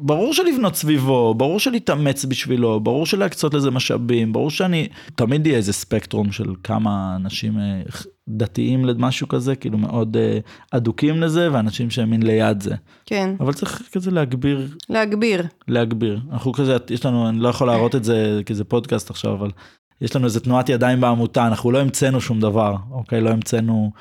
[0.01, 5.73] וברור שלבנות סביבו, ברור שלהתאמץ בשבילו, ברור שלהקצות לזה משאבים, ברור שאני, תמיד יהיה איזה
[5.73, 7.83] ספקטרום של כמה אנשים אה,
[8.29, 10.39] דתיים למשהו כזה, כאילו מאוד אה,
[10.71, 12.75] אדוקים לזה, ואנשים שהם מין ליד זה.
[13.07, 13.35] כן.
[13.41, 14.69] אבל צריך כזה להגביר.
[14.89, 15.47] להגביר.
[15.69, 16.21] להגביר.
[16.33, 19.51] אנחנו כזה, יש לנו, אני לא יכול להראות את זה כי זה פודקאסט עכשיו, אבל
[20.01, 23.21] יש לנו איזה תנועת ידיים בעמותה, אנחנו לא המצאנו שום דבר, אוקיי?
[23.21, 23.93] לא המצאנו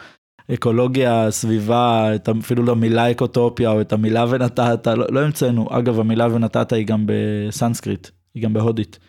[0.54, 5.68] אקולוגיה, סביבה, את אפילו למילה אקוטופיה או את המילה ונתת, לא, לא המצאנו.
[5.72, 9.00] אגב, המילה ונתת היא גם בסנסקריט, היא גם בהודית.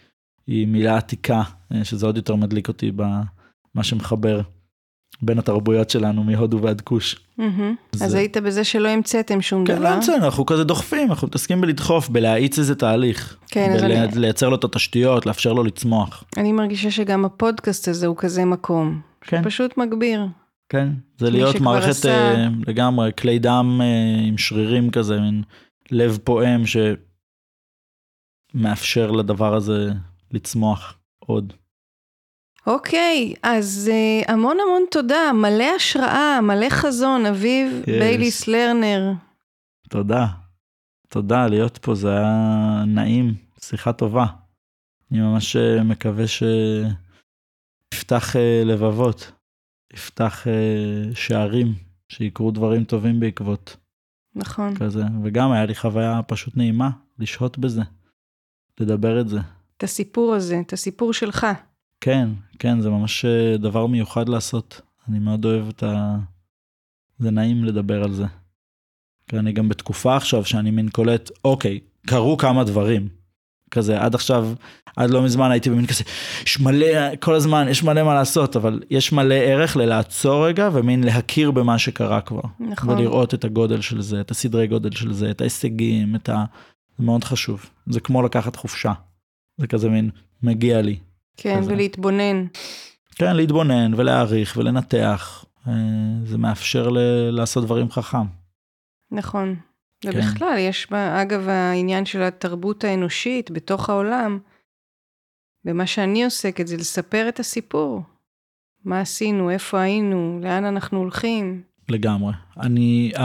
[0.46, 1.42] היא מילה עתיקה,
[1.74, 4.40] אה, שזה עוד יותר מדליק אותי במה שמחבר
[5.22, 7.14] בין התרבויות שלנו מהודו ועד כוש.
[7.14, 7.42] Mm-hmm.
[7.92, 8.04] זה...
[8.04, 9.84] אז היית בזה שלא המצאתם שום כן, דבר?
[9.84, 13.36] כן, לא המצאנו, אנחנו כזה דוחפים, אנחנו מתעסקים בלדחוף, בלהאיץ איזה תהליך.
[13.48, 14.20] כן, אני...
[14.20, 16.24] לייצר לו את התשתיות, לאפשר לו לצמוח.
[16.36, 19.00] אני מרגישה שגם הפודקאסט הזה הוא כזה מקום.
[19.20, 19.42] כן.
[19.44, 20.26] פשוט מגביר.
[20.72, 22.34] כן, זה להיות מערכת עשה...
[22.34, 23.84] uh, לגמרי, כלי דם uh,
[24.28, 25.42] עם שרירים כזה, מין
[25.90, 26.62] לב פועם
[28.54, 29.90] שמאפשר לדבר הזה
[30.30, 31.52] לצמוח עוד.
[32.66, 37.86] אוקיי, אז uh, המון המון תודה, מלא השראה, מלא חזון, אביב yes.
[37.86, 39.12] בייליס לרנר.
[39.88, 40.26] תודה,
[41.08, 44.26] תודה, להיות פה זה היה נעים, שיחה טובה.
[45.10, 46.24] אני ממש מקווה
[47.92, 49.39] שיפתח לבבות.
[49.94, 51.74] יפתח אה, שערים,
[52.08, 53.76] שיקרו דברים טובים בעקבות.
[54.34, 54.76] נכון.
[54.76, 57.82] כזה, וגם היה לי חוויה פשוט נעימה לשהות בזה,
[58.80, 59.38] לדבר את זה.
[59.76, 61.46] את הסיפור הזה, את הסיפור שלך.
[62.00, 62.28] כן,
[62.58, 64.80] כן, זה ממש אה, דבר מיוחד לעשות.
[65.08, 66.18] אני מאוד אוהב את ה...
[67.18, 68.26] זה נעים לדבר על זה.
[69.28, 73.08] כי אני גם בתקופה עכשיו שאני מין קולט, אוקיי, קרו כמה דברים.
[73.70, 74.48] כזה, עד עכשיו,
[74.96, 76.04] עד לא מזמן הייתי במין כזה,
[76.46, 81.04] יש מלא, כל הזמן, יש מלא מה לעשות, אבל יש מלא ערך ללעצור רגע ומין
[81.04, 82.40] להכיר במה שקרה כבר.
[82.60, 82.88] נכון.
[82.98, 86.44] ולראות את הגודל של זה, את הסדרי גודל של זה, את ההישגים, את ה...
[86.98, 87.70] זה מאוד חשוב.
[87.86, 88.92] זה כמו לקחת חופשה.
[89.56, 90.10] זה כזה מין,
[90.42, 90.96] מגיע לי.
[91.36, 91.72] כן, כזה.
[91.72, 92.46] ולהתבונן.
[93.14, 95.44] כן, להתבונן ולהעריך ולנתח.
[95.68, 95.72] אה,
[96.24, 98.26] זה מאפשר ל- לעשות דברים חכם.
[99.12, 99.56] נכון.
[100.00, 100.10] כן.
[100.14, 104.38] ובכלל, יש בה, אגב, העניין של התרבות האנושית בתוך העולם,
[105.64, 108.02] במה שאני עוסקת זה לספר את הסיפור.
[108.84, 111.62] מה עשינו, איפה היינו, לאן אנחנו הולכים.
[111.88, 112.32] לגמרי.
[112.60, 113.20] אני uh,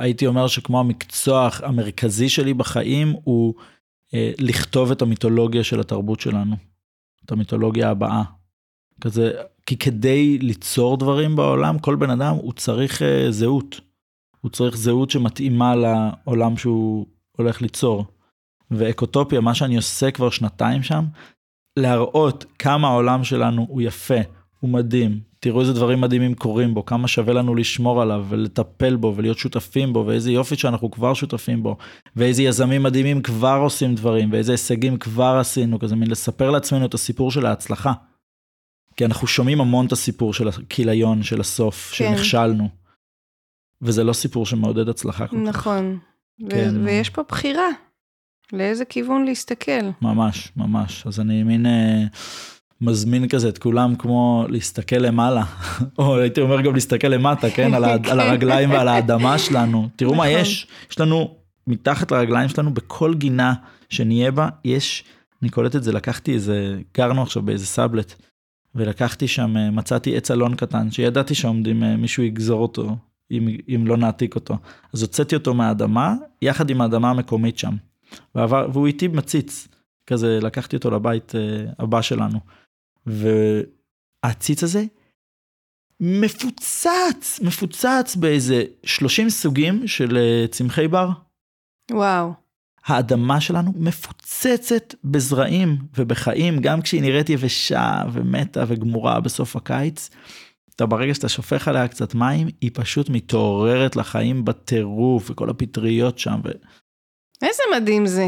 [0.00, 6.56] הייתי אומר שכמו המקצוע המרכזי שלי בחיים הוא uh, לכתוב את המיתולוגיה של התרבות שלנו.
[7.24, 8.22] את המיתולוגיה הבאה.
[9.00, 9.32] כזה,
[9.66, 13.80] כי כדי ליצור דברים בעולם, כל בן אדם הוא צריך uh, זהות.
[14.44, 18.04] הוא צריך זהות שמתאימה לעולם שהוא הולך ליצור.
[18.70, 21.04] ואקוטופיה, מה שאני עושה כבר שנתיים שם,
[21.78, 24.18] להראות כמה העולם שלנו הוא יפה,
[24.60, 29.12] הוא מדהים, תראו איזה דברים מדהימים קורים בו, כמה שווה לנו לשמור עליו ולטפל בו
[29.16, 31.76] ולהיות שותפים בו, ואיזה יופי שאנחנו כבר שותפים בו,
[32.16, 36.94] ואיזה יזמים מדהימים כבר עושים דברים, ואיזה הישגים כבר עשינו, כזה מין לספר לעצמנו את
[36.94, 37.92] הסיפור של ההצלחה.
[38.96, 42.16] כי אנחנו שומעים המון את הסיפור של הכיליון, של הסוף, כן.
[42.16, 42.83] שנכשלנו.
[43.84, 45.42] וזה לא סיפור שמעודד הצלחה כל כך.
[45.42, 45.98] נכון.
[46.44, 46.74] ו- כן.
[46.84, 47.68] ויש פה בחירה,
[48.52, 49.80] לאיזה כיוון להסתכל.
[50.02, 51.06] ממש, ממש.
[51.06, 52.04] אז אני מין אה,
[52.80, 55.44] מזמין כזה את כולם כמו להסתכל למעלה,
[55.98, 57.74] או הייתי אומר גם להסתכל למטה, כן?
[57.74, 58.10] על, ה- כן.
[58.10, 59.88] על הרגליים ועל האדמה שלנו.
[59.96, 60.40] תראו מה נכון.
[60.40, 61.34] יש, יש לנו
[61.66, 63.54] מתחת לרגליים שלנו, בכל גינה
[63.88, 65.04] שנהיה בה, יש,
[65.42, 68.14] אני קולט את זה, לקחתי איזה, גרנו עכשיו באיזה סאבלט,
[68.74, 72.96] ולקחתי שם, אה, מצאתי עץ אלון קטן, שידעתי שעומדים, אה, מישהו יגזור אותו,
[73.30, 74.56] אם, אם לא נעתיק אותו.
[74.92, 77.76] אז הוצאתי אותו מהאדמה, יחד עם האדמה המקומית שם.
[78.34, 79.68] ועבר, והוא איתי מציץ,
[80.06, 82.40] כזה לקחתי אותו לבית אה, הבא שלנו.
[83.06, 84.84] והציץ הזה
[86.00, 91.08] מפוצץ, מפוצץ באיזה 30 סוגים של אה, צמחי בר.
[91.90, 92.32] וואו.
[92.84, 100.10] האדמה שלנו מפוצצת בזרעים ובחיים, גם כשהיא נראית יבשה ומתה וגמורה בסוף הקיץ.
[100.76, 106.40] אתה ברגע שאתה שופך עליה קצת מים, היא פשוט מתעוררת לחיים בטירוף, וכל הפטריות שם,
[107.42, 108.26] איזה מדהים זה.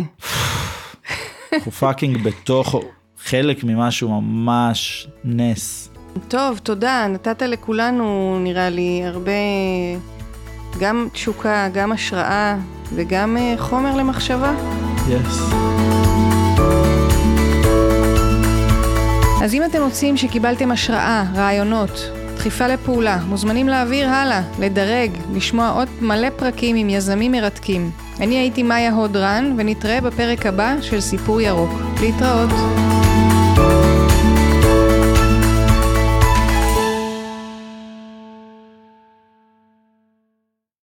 [1.53, 2.75] אנחנו fucking בתוך
[3.19, 5.91] חלק ממשהו ממש נס.
[6.29, 7.07] טוב, תודה.
[7.07, 9.33] נתת לכולנו, נראה לי, הרבה...
[10.81, 12.57] גם תשוקה, גם השראה
[12.95, 14.55] וגם אה, חומר למחשבה.
[15.09, 15.41] yes.
[19.45, 22.11] אז אם אתם מוצאים שקיבלתם השראה, רעיונות,
[22.47, 27.91] דחיפה לפעולה, מוזמנים להעביר הלאה, לדרג, לשמוע עוד מלא פרקים עם יזמים מרתקים.
[28.21, 31.71] אני הייתי מאיה הודרן, ונתראה בפרק הבא של סיפור ירוק.
[32.01, 32.51] להתראות.